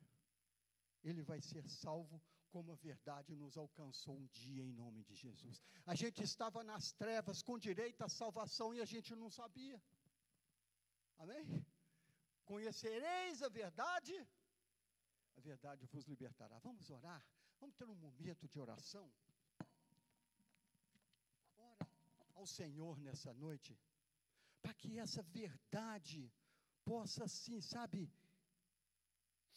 ele 1.02 1.22
vai 1.22 1.40
ser 1.40 1.66
salvo 1.68 2.20
como 2.54 2.72
a 2.72 2.80
verdade 2.90 3.34
nos 3.42 3.56
alcançou 3.56 4.14
um 4.22 4.26
dia 4.26 4.62
em 4.62 4.72
nome 4.82 5.02
de 5.08 5.14
Jesus. 5.14 5.56
A 5.92 5.94
gente 6.02 6.22
estava 6.22 6.62
nas 6.70 6.92
trevas 7.02 7.42
com 7.42 7.64
direito 7.68 8.02
à 8.02 8.08
salvação 8.08 8.68
e 8.74 8.80
a 8.80 8.88
gente 8.94 9.14
não 9.22 9.30
sabia. 9.30 9.78
Amém? 11.18 11.44
Conhecereis 12.52 13.42
a 13.42 13.48
verdade 13.48 14.14
a 15.36 15.40
verdade 15.40 15.86
vos 15.86 16.04
libertará. 16.06 16.58
Vamos 16.58 16.90
orar? 16.90 17.22
Vamos 17.60 17.74
ter 17.76 17.88
um 17.88 17.94
momento 17.94 18.46
de 18.46 18.58
oração? 18.58 19.10
Ora 21.56 21.86
ao 22.34 22.46
Senhor 22.46 23.00
nessa 23.00 23.32
noite, 23.32 23.78
para 24.60 24.74
que 24.74 24.98
essa 24.98 25.22
verdade 25.22 26.30
possa, 26.84 27.24
assim, 27.24 27.60
sabe, 27.60 28.10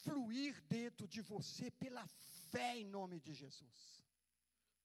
fluir 0.04 0.62
dentro 0.64 1.08
de 1.08 1.22
você 1.22 1.70
pela 1.72 2.06
fé 2.08 2.35
em 2.78 2.86
nome 2.86 3.20
de 3.20 3.34
Jesus. 3.34 4.04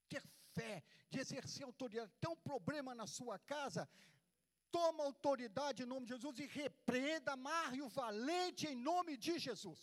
Ter 0.08 0.22
fé, 0.54 0.82
de 1.10 1.18
exercer 1.20 1.64
autoridade. 1.64 2.12
Tem 2.20 2.30
um 2.30 2.36
problema 2.36 2.94
na 2.94 3.06
sua 3.06 3.38
casa, 3.38 3.88
toma 4.70 5.04
autoridade 5.04 5.82
em 5.82 5.86
nome 5.86 6.06
de 6.06 6.12
Jesus 6.14 6.38
e 6.38 6.46
repreenda, 6.46 7.32
amarre 7.32 7.82
o 7.82 7.88
valente 7.88 8.66
em 8.66 8.74
nome 8.74 9.16
de 9.16 9.38
Jesus. 9.38 9.80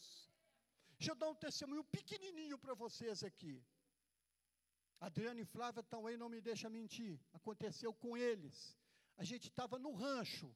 Deixa 0.97 1.11
eu 1.11 1.15
dar 1.15 1.29
um 1.29 1.35
testemunho 1.35 1.83
pequenininho 1.83 2.57
para 2.57 2.73
vocês 2.73 3.23
aqui. 3.23 3.63
Adriano 4.99 5.39
e 5.39 5.45
Flávia 5.45 5.81
estão 5.81 6.07
aí, 6.07 6.17
não 6.17 6.29
me 6.29 6.41
deixa 6.41 6.69
mentir. 6.69 7.19
Aconteceu 7.31 7.93
com 7.93 8.17
eles. 8.17 8.75
A 9.17 9.23
gente 9.23 9.47
estava 9.47 9.77
no 9.77 9.93
rancho. 9.93 10.49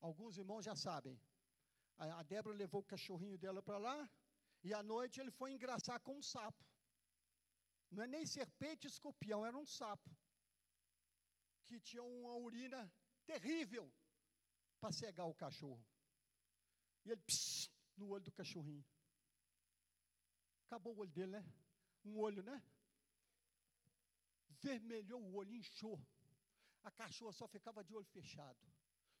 Alguns 0.00 0.38
irmãos 0.38 0.64
já 0.64 0.76
sabem. 0.76 1.20
A, 1.98 2.20
a 2.20 2.22
Débora 2.22 2.54
levou 2.54 2.80
o 2.80 2.84
cachorrinho 2.84 3.36
dela 3.36 3.60
para 3.60 3.78
lá. 3.78 4.08
E 4.62 4.74
à 4.74 4.82
noite 4.82 5.20
ele 5.20 5.30
foi 5.30 5.52
engraçar 5.52 6.00
com 6.00 6.16
um 6.16 6.22
sapo. 6.22 6.64
Não 7.90 8.02
é 8.02 8.06
nem 8.06 8.26
serpente 8.26 8.86
escorpião, 8.86 9.46
era 9.46 9.56
um 9.56 9.66
sapo. 9.66 10.10
Que 11.66 11.80
tinha 11.80 12.02
uma 12.02 12.34
urina 12.36 12.90
terrível 13.26 13.92
para 14.80 14.92
cegar 14.92 15.26
o 15.26 15.34
cachorro. 15.34 15.84
E 17.04 17.10
ele 17.10 17.20
pss, 17.22 17.70
no 17.96 18.08
olho 18.08 18.24
do 18.24 18.32
cachorrinho. 18.32 18.84
Acabou 20.66 20.94
o 20.94 20.98
olho 20.98 21.10
dele, 21.10 21.32
né? 21.32 21.44
Um 22.04 22.18
olho, 22.18 22.42
né? 22.42 22.62
Vermelhou 24.60 25.22
o 25.22 25.34
olho, 25.34 25.54
inchou. 25.54 25.98
A 26.82 26.90
cachorra 26.90 27.32
só 27.32 27.48
ficava 27.48 27.82
de 27.82 27.94
olho 27.94 28.06
fechado. 28.06 28.58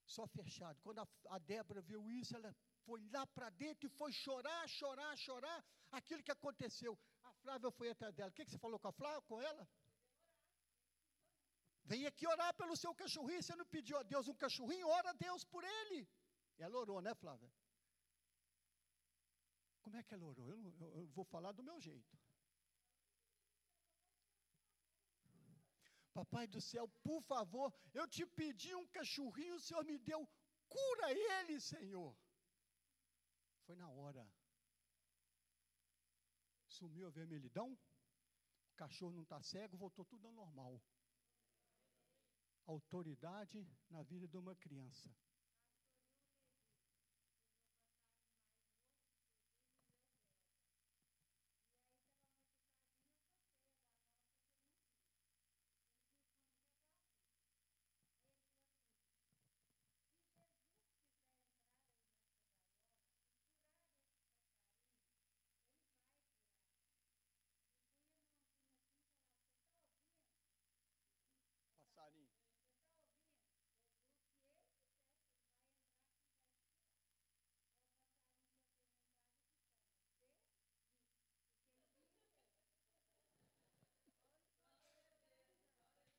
Só 0.04 0.26
fechado. 0.26 0.80
Quando 0.82 1.00
a, 1.00 1.08
a 1.30 1.38
Débora 1.38 1.80
viu 1.80 2.10
isso, 2.10 2.36
ela 2.36 2.54
foi 2.88 3.00
lá 3.14 3.24
para 3.36 3.48
dentro 3.62 3.86
e 3.86 3.96
foi 4.00 4.10
chorar, 4.24 4.62
chorar, 4.80 5.12
chorar. 5.26 5.58
Aquilo 5.98 6.22
que 6.26 6.34
aconteceu. 6.38 6.92
A 7.30 7.32
Flávia 7.42 7.70
foi 7.78 7.88
atrás 7.94 8.14
dela. 8.16 8.30
O 8.30 8.36
que, 8.36 8.44
que 8.44 8.52
você 8.52 8.60
falou 8.66 8.78
com 8.82 8.88
a 8.92 8.96
Flávia, 9.00 9.20
com 9.30 9.40
ela? 9.50 9.64
Vem 11.90 12.06
aqui 12.10 12.26
orar 12.34 12.52
pelo 12.60 12.76
seu 12.82 12.94
cachorrinho. 13.00 13.42
Você 13.42 13.56
não 13.60 13.66
pediu 13.76 13.96
a 13.98 14.04
Deus 14.12 14.28
um 14.32 14.38
cachorrinho? 14.44 14.86
Ora 14.98 15.10
a 15.10 15.18
Deus 15.26 15.44
por 15.54 15.64
ele. 15.78 16.00
Ela 16.58 16.78
orou, 16.82 17.00
né, 17.06 17.14
Flávia? 17.22 17.50
Como 19.82 19.96
é 19.98 20.02
que 20.06 20.14
ela 20.16 20.26
orou? 20.32 20.48
Eu, 20.54 20.58
eu, 20.80 20.88
eu 21.00 21.06
vou 21.18 21.26
falar 21.34 21.52
do 21.58 21.62
meu 21.68 21.78
jeito. 21.88 22.18
Papai 26.18 26.46
do 26.54 26.60
céu, 26.70 26.86
por 27.08 27.20
favor, 27.32 27.68
eu 27.94 28.06
te 28.14 28.24
pedi 28.38 28.74
um 28.74 28.86
cachorrinho, 28.96 29.54
o 29.56 29.60
Senhor 29.66 29.84
me 29.90 29.96
deu, 29.98 30.20
cura 30.76 31.06
ele, 31.12 31.60
Senhor. 31.60 32.10
Foi 33.68 33.76
na 33.76 33.86
hora. 33.86 34.26
Sumiu 36.66 37.06
a 37.06 37.10
vermelhidão, 37.10 37.74
o 38.72 38.76
cachorro 38.76 39.12
não 39.12 39.24
está 39.24 39.42
cego, 39.42 39.76
voltou 39.76 40.06
tudo 40.06 40.26
ao 40.26 40.32
normal. 40.32 40.80
Autoridade 42.64 43.68
na 43.90 44.02
vida 44.02 44.26
de 44.26 44.38
uma 44.38 44.56
criança. 44.56 45.14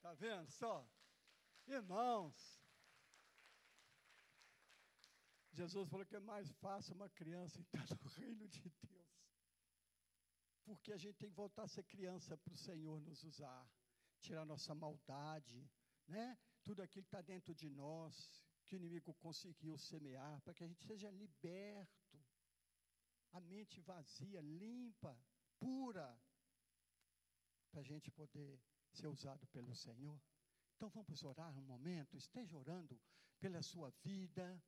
Está 0.10 0.26
vendo 0.26 0.50
só? 0.50 0.90
Irmãos, 1.68 2.36
Jesus 5.52 5.88
falou 5.88 6.04
que 6.04 6.16
é 6.16 6.20
mais 6.20 6.50
fácil 6.54 6.96
uma 6.96 7.10
criança 7.10 7.60
entrar 7.62 7.86
no 8.02 8.10
reino 8.18 8.48
de 8.48 8.68
Deus. 8.82 9.08
Porque 10.66 10.92
a 10.92 10.98
gente 10.98 11.20
tem 11.20 11.30
que 11.30 11.36
voltar 11.36 11.64
a 11.64 11.68
ser 11.68 11.84
criança 11.84 12.36
para 12.36 12.54
o 12.54 12.58
Senhor 12.58 13.00
nos 13.02 13.24
usar 13.24 13.70
tirar 14.20 14.46
nossa 14.46 14.74
maldade, 14.74 15.70
né? 16.08 16.38
Tudo 16.64 16.82
aquilo 16.82 17.04
que 17.04 17.16
está 17.16 17.22
dentro 17.22 17.54
de 17.54 17.70
nós, 17.70 18.44
que 18.66 18.76
o 18.76 18.78
inimigo 18.78 19.14
conseguiu 19.14 19.78
semear, 19.78 20.42
para 20.42 20.56
que 20.56 20.64
a 20.64 20.68
gente 20.68 20.84
seja 20.84 21.12
liberto, 21.12 22.20
a 23.32 23.40
mente 23.40 23.80
vazia, 23.82 24.42
limpa, 24.42 25.16
pura, 25.60 26.20
para 27.70 27.82
a 27.82 27.84
gente 27.84 28.10
poder 28.10 28.60
ser 28.92 29.08
usado 29.08 29.48
pelo 29.48 29.74
Senhor. 29.76 30.20
Então 30.76 30.90
vamos 30.90 31.24
orar 31.24 31.58
um 31.58 31.62
momento, 31.62 32.18
esteja 32.18 32.58
orando 32.58 33.00
pela 33.40 33.62
sua 33.62 33.90
vida, 34.04 34.62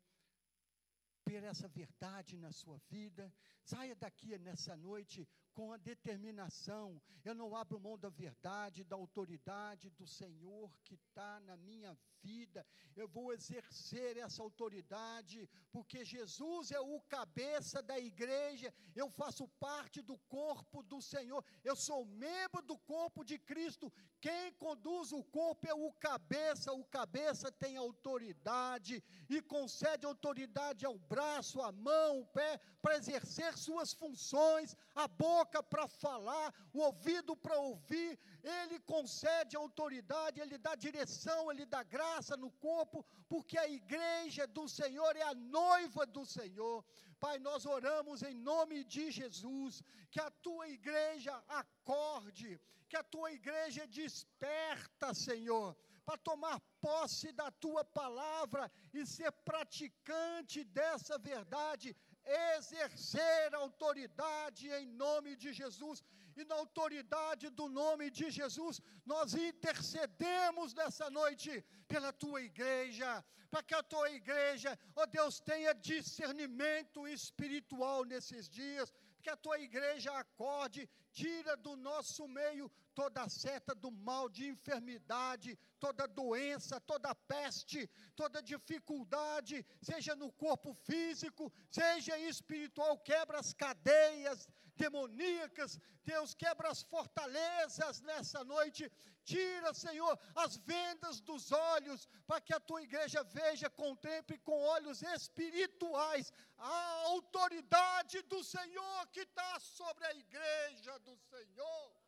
por 1.24 1.34
essa 1.34 1.68
verdade 1.68 2.38
na 2.38 2.52
sua 2.52 2.78
vida. 2.90 3.34
Saia 3.64 3.96
daqui 3.96 4.38
nessa 4.38 4.76
noite 4.76 5.28
com 5.54 5.72
a 5.72 5.78
determinação. 5.78 7.02
Eu 7.24 7.36
não 7.36 7.56
abro 7.56 7.80
mão 7.80 7.98
da 7.98 8.10
verdade, 8.10 8.84
da 8.84 8.96
autoridade 8.96 9.90
do 9.92 10.08
Senhor 10.08 10.72
que 10.84 10.96
está 10.96 11.40
na 11.42 11.56
minha 11.56 11.98
vida. 12.22 12.66
Eu 12.96 13.08
vou 13.08 13.32
exercer 13.34 14.18
essa 14.18 14.42
autoridade, 14.42 15.50
porque 15.72 16.04
Jesus 16.04 16.72
é 16.72 16.80
o 16.80 17.00
cabeça 17.02 17.82
da 17.82 18.00
igreja. 18.00 18.74
Eu 18.96 19.10
faço 19.10 19.48
parte 19.60 20.02
do 20.02 20.18
corpo 20.28 20.84
do 20.84 21.02
Senhor. 21.02 21.44
Eu 21.64 21.76
sou 21.76 22.06
membro 22.06 22.62
do 22.62 22.78
corpo 22.78 23.24
de 23.24 23.38
Cristo. 23.38 23.92
Quem 24.20 24.54
conduz 24.54 25.12
o 25.12 25.24
corpo 25.24 25.68
é 25.68 25.74
o 25.74 25.92
cabeça. 25.94 26.74
O 26.74 26.84
cabeça 26.86 27.52
tem 27.52 27.78
autoridade 27.78 29.04
e 29.30 29.42
concede 29.42 30.06
autoridade 30.06 30.86
ao 30.86 30.98
braço, 30.98 31.62
à 31.62 31.72
mão, 31.72 32.20
ao 32.20 32.26
pé, 32.26 32.60
para 32.82 32.98
exercer 32.98 33.58
suas 33.58 33.94
funções, 33.94 34.76
a 34.96 35.08
boca 35.08 35.41
para 35.46 35.88
falar, 35.88 36.54
o 36.74 36.80
ouvido 36.80 37.36
para 37.36 37.58
ouvir. 37.58 38.20
Ele 38.44 38.80
concede 38.80 39.56
autoridade, 39.56 40.40
ele 40.40 40.58
dá 40.58 40.76
direção, 40.76 41.52
ele 41.52 41.66
dá 41.66 41.84
graça 41.84 42.36
no 42.38 42.52
corpo, 42.52 43.06
porque 43.28 43.58
a 43.58 43.68
igreja 43.68 44.48
do 44.48 44.68
Senhor 44.68 45.16
é 45.16 45.24
a 45.24 45.34
noiva 45.34 46.06
do 46.06 46.26
Senhor. 46.26 46.84
Pai, 47.20 47.38
nós 47.40 47.66
oramos 47.66 48.24
em 48.24 48.34
nome 48.34 48.84
de 48.84 49.12
Jesus, 49.12 49.84
que 50.10 50.20
a 50.20 50.30
tua 50.30 50.68
igreja 50.68 51.34
acorde, 51.48 52.60
que 52.90 52.98
a 52.98 53.04
tua 53.04 53.32
igreja 53.32 53.86
desperta, 53.88 55.14
Senhor 55.14 55.76
para 56.06 56.18
tomar 56.18 56.60
posse 56.82 57.32
da 57.32 57.52
tua 57.52 57.84
palavra 57.86 58.72
e 58.94 59.06
ser 59.06 59.32
praticante 59.32 60.64
dessa 60.64 61.18
verdade, 61.18 61.96
exercer 62.26 63.54
autoridade 63.56 64.70
em 64.70 64.88
nome 64.88 65.36
de 65.36 65.52
Jesus. 65.54 66.04
E 66.36 66.46
na 66.46 66.56
autoridade 66.56 67.50
do 67.50 67.68
nome 67.68 68.10
de 68.10 68.32
Jesus, 68.32 68.82
nós 69.06 69.34
intercedemos 69.34 70.74
nessa 70.74 71.10
noite 71.10 71.64
pela 71.88 72.14
tua 72.14 72.42
igreja, 72.42 73.24
para 73.50 73.64
que 73.64 73.76
a 73.76 73.84
tua 73.84 74.10
igreja, 74.10 74.80
ó 74.96 75.06
Deus, 75.06 75.40
tenha 75.42 75.74
discernimento 75.74 77.06
espiritual 77.08 78.06
nesses 78.06 78.48
dias, 78.48 78.94
que 79.22 79.30
a 79.30 79.36
tua 79.36 79.60
igreja 79.60 80.12
acorde, 80.18 80.90
tira 81.12 81.58
do 81.58 81.76
nosso 81.76 82.28
meio 82.28 82.72
toda 82.94 83.30
seta 83.30 83.74
do 83.74 83.92
mal, 83.92 84.30
de 84.30 84.48
enfermidade, 84.48 85.58
toda 85.80 86.08
doença, 86.08 86.80
toda 86.80 87.16
peste, 87.16 87.90
toda 88.16 88.42
dificuldade, 88.42 89.66
seja 89.82 90.16
no 90.16 90.32
corpo 90.32 90.74
físico, 90.74 91.52
seja 91.70 92.18
espiritual, 92.18 92.98
quebra 92.98 93.40
as 93.40 93.54
cadeias 93.54 94.48
demoníacas, 94.76 95.80
Deus 96.04 96.34
quebra 96.34 96.70
as 96.70 96.82
fortalezas 96.82 98.02
nessa 98.02 98.44
noite, 98.44 98.92
tira, 99.24 99.74
Senhor, 99.74 100.18
as 100.36 100.58
vendas 100.58 101.20
dos 101.22 101.52
olhos, 101.52 102.08
para 102.26 102.42
que 102.42 102.54
a 102.54 102.60
tua 102.60 102.82
igreja 102.82 103.24
veja, 103.24 103.70
contemple 103.70 104.38
com 104.40 104.58
olhos 104.76 105.02
espirituais 105.04 106.32
a 106.58 107.02
autoridade 107.06 108.22
do 108.24 108.44
Senhor 108.44 109.08
que 109.12 109.22
está 109.22 109.60
sobre 109.60 110.06
a 110.06 110.14
igreja 110.14 110.98
do 111.00 111.16
Senhor. 111.18 112.01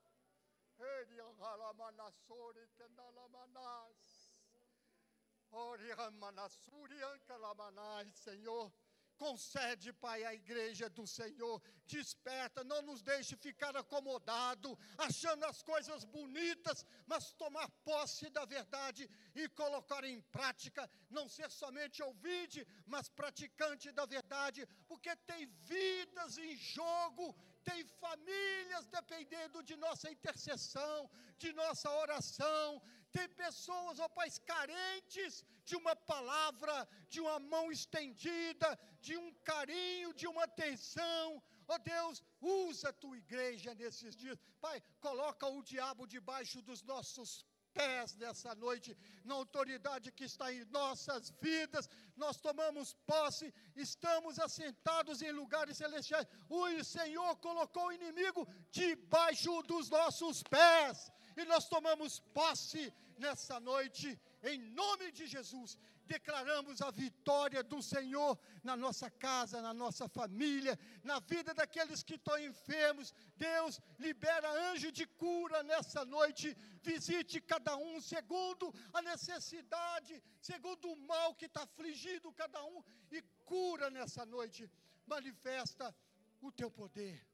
Senhor, 8.14 8.72
Concede, 9.18 9.94
Pai, 9.94 10.24
a 10.24 10.34
igreja 10.34 10.90
do 10.90 11.06
Senhor. 11.06 11.62
Desperta, 11.86 12.64
não 12.64 12.82
nos 12.82 13.02
deixe 13.02 13.36
ficar 13.36 13.76
acomodado, 13.76 14.78
achando 14.98 15.46
as 15.46 15.62
coisas 15.62 16.04
bonitas, 16.04 16.86
mas 17.06 17.32
tomar 17.34 17.70
posse 17.84 18.30
da 18.30 18.46
verdade 18.46 19.10
e 19.36 19.48
colocar 19.50 20.04
em 20.04 20.20
prática, 20.22 20.90
não 21.10 21.30
ser 21.30 21.50
somente 21.52 22.02
ouvinte, 22.02 22.66
mas 22.86 23.10
praticante 23.10 23.92
da 23.92 24.06
verdade, 24.06 24.68
porque 24.88 25.16
tem 25.18 25.46
vidas 25.46 26.38
em 26.38 26.56
jogo, 26.56 27.36
tem 27.70 27.84
famílias 28.04 28.86
dependendo 28.88 29.64
de 29.70 29.76
nossa 29.76 30.10
intercessão, 30.16 31.10
de 31.38 31.52
nossa 31.54 31.90
oração, 32.04 32.82
tem 33.16 33.28
pessoas, 33.30 34.00
ó 34.00 34.08
Pai, 34.10 34.30
carentes 34.52 35.46
de 35.64 35.76
uma 35.76 35.96
palavra, 35.96 36.76
de 37.10 37.20
uma 37.22 37.40
mão 37.40 37.72
estendida, 37.72 38.70
de 39.00 39.16
um 39.16 39.32
carinho, 39.50 40.14
de 40.14 40.28
uma 40.28 40.44
atenção. 40.46 41.42
Ó 41.68 41.78
Deus, 41.78 42.24
usa 42.42 42.90
a 42.90 42.94
tua 42.94 43.18
igreja 43.18 43.74
nesses 43.76 44.16
dias. 44.16 44.38
Pai, 44.60 44.82
coloca 45.00 45.48
o 45.48 45.62
diabo 45.62 46.08
debaixo 46.08 46.62
dos 46.62 46.82
nossos 46.82 47.46
pés 47.74 48.16
nessa 48.16 48.54
noite, 48.56 48.96
na 49.24 49.36
autoridade 49.36 50.12
que 50.12 50.26
está 50.26 50.52
em 50.54 50.64
nossas 50.66 51.34
vidas, 51.42 51.90
nós 52.16 52.38
tomamos 52.38 52.94
posse, 53.06 53.54
estamos 53.76 54.40
assentados 54.40 55.22
em 55.22 55.32
lugares 55.32 55.78
celestiais. 55.78 56.28
O 56.50 56.84
Senhor 56.84 57.36
colocou 57.38 57.88
o 57.88 57.92
inimigo 57.92 58.48
debaixo 58.72 59.62
dos 59.64 59.90
nossos 59.90 60.44
pés, 60.44 61.12
e 61.36 61.44
nós 61.46 61.68
tomamos 61.68 62.20
posse 62.40 62.94
nessa 63.18 63.60
noite, 63.60 64.20
em 64.44 64.58
nome 64.82 65.12
de 65.12 65.26
Jesus, 65.26 65.78
declaramos 66.06 66.82
a 66.82 66.92
vitória 66.92 67.64
do 67.64 67.82
Senhor 67.82 68.38
na 68.64 68.76
nossa 68.76 69.10
casa, 69.10 69.62
na 69.62 69.74
nossa 69.74 70.08
família, 70.08 70.78
na 71.04 71.20
vida 71.20 71.54
daqueles 71.54 72.04
que 72.04 72.16
estão 72.16 72.38
enfermos. 72.40 73.14
Deus, 73.36 73.80
libera 74.00 74.50
anjo 74.72 74.92
de 74.92 75.06
cura 75.06 75.64
nessa 75.64 76.06
noite, 76.06 76.56
visite 76.82 77.42
cada 77.42 77.76
um 77.76 78.00
segundo 78.02 78.74
a 78.94 79.02
necessidade, 79.02 80.22
segundo 80.42 80.92
o 80.92 80.98
mal 81.08 81.36
que 81.36 81.46
está 81.46 81.64
afligindo 81.64 82.32
cada 82.34 82.64
um, 82.66 82.84
e 83.12 83.22
cura 83.46 83.90
nessa 83.90 84.26
noite. 84.26 84.70
Manifesta 85.06 85.96
o 86.42 86.52
teu 86.52 86.70
poder, 86.70 87.26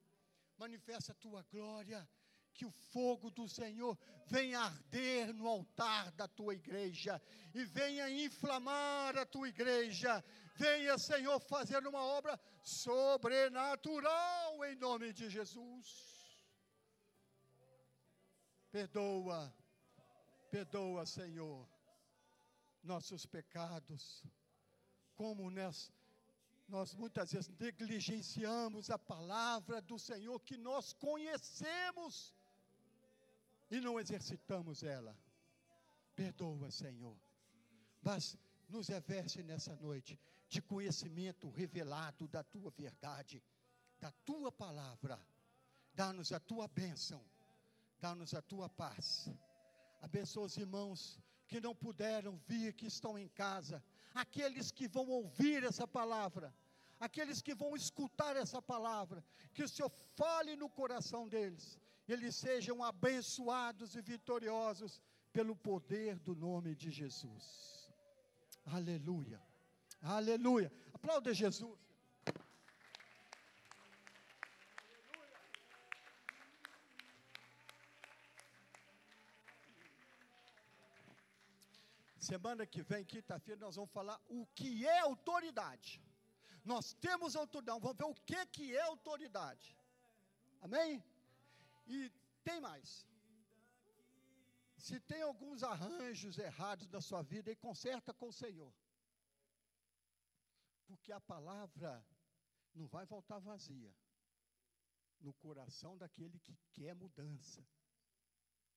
manifesta 0.57 1.11
a 1.11 1.15
tua 1.15 1.43
glória 1.51 2.07
que 2.59 2.65
o 2.65 2.71
fogo 2.91 3.31
do 3.31 3.47
Senhor 3.47 3.97
venha 4.27 4.59
arder 4.59 5.33
no 5.33 5.47
altar 5.47 6.11
da 6.11 6.27
tua 6.27 6.53
igreja 6.53 7.21
e 7.53 7.63
venha 7.63 8.09
inflamar 8.09 9.17
a 9.17 9.25
tua 9.25 9.47
igreja. 9.47 10.21
Venha, 10.55 10.97
Senhor, 10.97 11.39
fazer 11.39 11.87
uma 11.87 12.03
obra 12.03 12.37
sobrenatural 12.61 14.65
em 14.65 14.75
nome 14.75 15.13
de 15.13 15.29
Jesus. 15.29 15.87
Perdoa, 18.69 19.55
perdoa, 20.51 21.05
Senhor, 21.05 21.65
nossos 22.83 23.25
pecados, 23.25 24.21
como 25.15 25.49
nós, 25.49 25.93
nós 26.67 26.93
muitas 26.93 27.31
vezes 27.31 27.49
negligenciamos 27.57 28.89
a 28.89 28.99
palavra 28.99 29.81
do 29.81 29.97
Senhor 29.97 30.37
que 30.41 30.57
nós 30.57 30.91
conhecemos 30.91 32.37
e 33.69 33.79
não 33.79 33.99
exercitamos 33.99 34.83
ela. 34.83 35.15
Perdoa, 36.15 36.71
Senhor. 36.71 37.15
Mas 38.01 38.37
nos 38.67 38.87
reveste 38.87 39.43
nessa 39.43 39.75
noite 39.75 40.19
de 40.47 40.61
conhecimento 40.61 41.49
revelado 41.49 42.27
da 42.27 42.43
tua 42.43 42.71
verdade, 42.71 43.43
da 43.99 44.11
tua 44.25 44.51
palavra. 44.51 45.19
Dá-nos 45.93 46.31
a 46.31 46.39
tua 46.39 46.67
bênção, 46.67 47.23
dá-nos 47.99 48.33
a 48.33 48.41
tua 48.41 48.69
paz. 48.69 49.29
Abençoa 50.01 50.45
os 50.45 50.57
irmãos 50.57 51.19
que 51.47 51.59
não 51.59 51.75
puderam 51.75 52.37
vir, 52.47 52.73
que 52.73 52.85
estão 52.85 53.17
em 53.17 53.27
casa, 53.29 53.83
aqueles 54.13 54.71
que 54.71 54.87
vão 54.87 55.07
ouvir 55.07 55.63
essa 55.63 55.87
palavra, 55.87 56.53
aqueles 56.99 57.41
que 57.41 57.55
vão 57.55 57.75
escutar 57.75 58.35
essa 58.35 58.61
palavra, 58.61 59.23
que 59.53 59.63
o 59.63 59.67
Senhor 59.67 59.91
fale 60.15 60.55
no 60.55 60.69
coração 60.69 61.27
deles 61.27 61.79
eles 62.13 62.35
sejam 62.35 62.83
abençoados 62.83 63.95
e 63.95 64.01
vitoriosos 64.01 65.01
pelo 65.31 65.55
poder 65.55 66.17
do 66.19 66.35
nome 66.35 66.75
de 66.75 66.89
Jesus. 66.89 67.91
Aleluia. 68.65 69.41
Aleluia. 70.01 70.71
Aplauda 70.93 71.33
Jesus. 71.33 71.77
Semana 82.17 82.65
que 82.65 82.83
vem, 82.83 83.03
quinta-feira, 83.03 83.59
nós 83.59 83.75
vamos 83.75 83.91
falar 83.91 84.21
o 84.27 84.45
que 84.53 84.85
é 84.85 84.99
autoridade. 84.99 86.01
Nós 86.63 86.93
temos 86.93 87.35
autoridade, 87.35 87.79
vamos 87.79 87.97
ver 87.97 88.05
o 88.05 88.13
que, 88.13 88.45
que 88.47 88.75
é 88.75 88.81
autoridade. 88.81 89.75
Amém? 90.61 91.03
E 91.89 92.11
tem 92.43 92.61
mais. 92.61 93.05
Se 94.77 94.99
tem 94.99 95.21
alguns 95.23 95.63
arranjos 95.63 96.37
errados 96.37 96.87
na 96.87 97.01
sua 97.01 97.21
vida, 97.21 97.51
e 97.51 97.55
conserta 97.55 98.13
com 98.13 98.27
o 98.29 98.33
Senhor. 98.33 98.73
Porque 100.85 101.11
a 101.11 101.19
palavra 101.19 102.05
não 102.73 102.87
vai 102.87 103.05
voltar 103.05 103.39
vazia 103.39 103.93
no 105.19 105.33
coração 105.33 105.97
daquele 105.97 106.39
que 106.39 106.55
quer 106.71 106.93
mudança. 106.93 107.67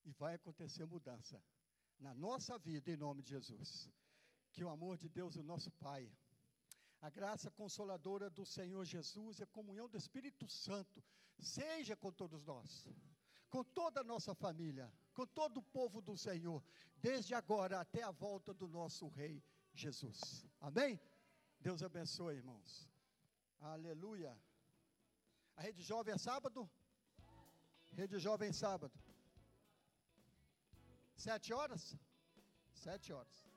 E 0.05 0.11
vai 0.13 0.35
acontecer 0.35 0.85
mudança 0.85 1.41
na 2.01 2.15
nossa 2.15 2.59
vida, 2.59 2.91
em 2.91 2.97
nome 2.97 3.23
de 3.23 3.31
Jesus. 3.31 3.89
Que 4.53 4.65
o 4.65 4.71
amor 4.71 4.97
de 4.97 5.09
Deus, 5.09 5.37
o 5.37 5.43
nosso 5.43 5.71
Pai, 5.73 6.11
a 7.01 7.11
graça 7.11 7.51
consoladora 7.51 8.29
do 8.31 8.45
Senhor 8.45 8.85
Jesus 8.85 9.39
e 9.39 9.43
a 9.43 9.47
comunhão 9.47 9.89
do 9.89 9.97
Espírito 9.97 10.49
Santo 10.49 11.03
seja 11.43 11.97
com 11.97 12.13
todos 12.13 12.45
nós, 12.45 12.89
com 13.51 13.63
toda 13.63 14.01
a 14.01 14.05
nossa 14.05 14.35
família, 14.35 14.91
com 15.15 15.27
todo 15.27 15.59
o 15.59 15.63
povo 15.63 16.01
do 16.01 16.17
Senhor, 16.17 16.63
desde 16.97 17.35
agora 17.35 17.81
até 17.81 18.03
a 18.03 18.11
volta 18.11 18.55
do 18.55 18.69
nosso 18.69 19.09
Rei 19.09 19.43
Jesus. 19.75 20.47
Amém? 20.61 21.01
Deus 21.61 21.83
abençoe, 21.83 22.37
irmãos. 22.37 22.89
Aleluia. 23.61 24.37
A 25.57 25.63
rede 25.63 25.83
jovem 25.83 26.15
é 26.15 26.19
sábado? 26.19 26.69
Rede 27.93 28.19
jovem 28.19 28.53
sábado. 28.53 28.99
Sete 31.17 31.53
horas? 31.53 31.97
Sete 32.73 33.13
horas. 33.13 33.52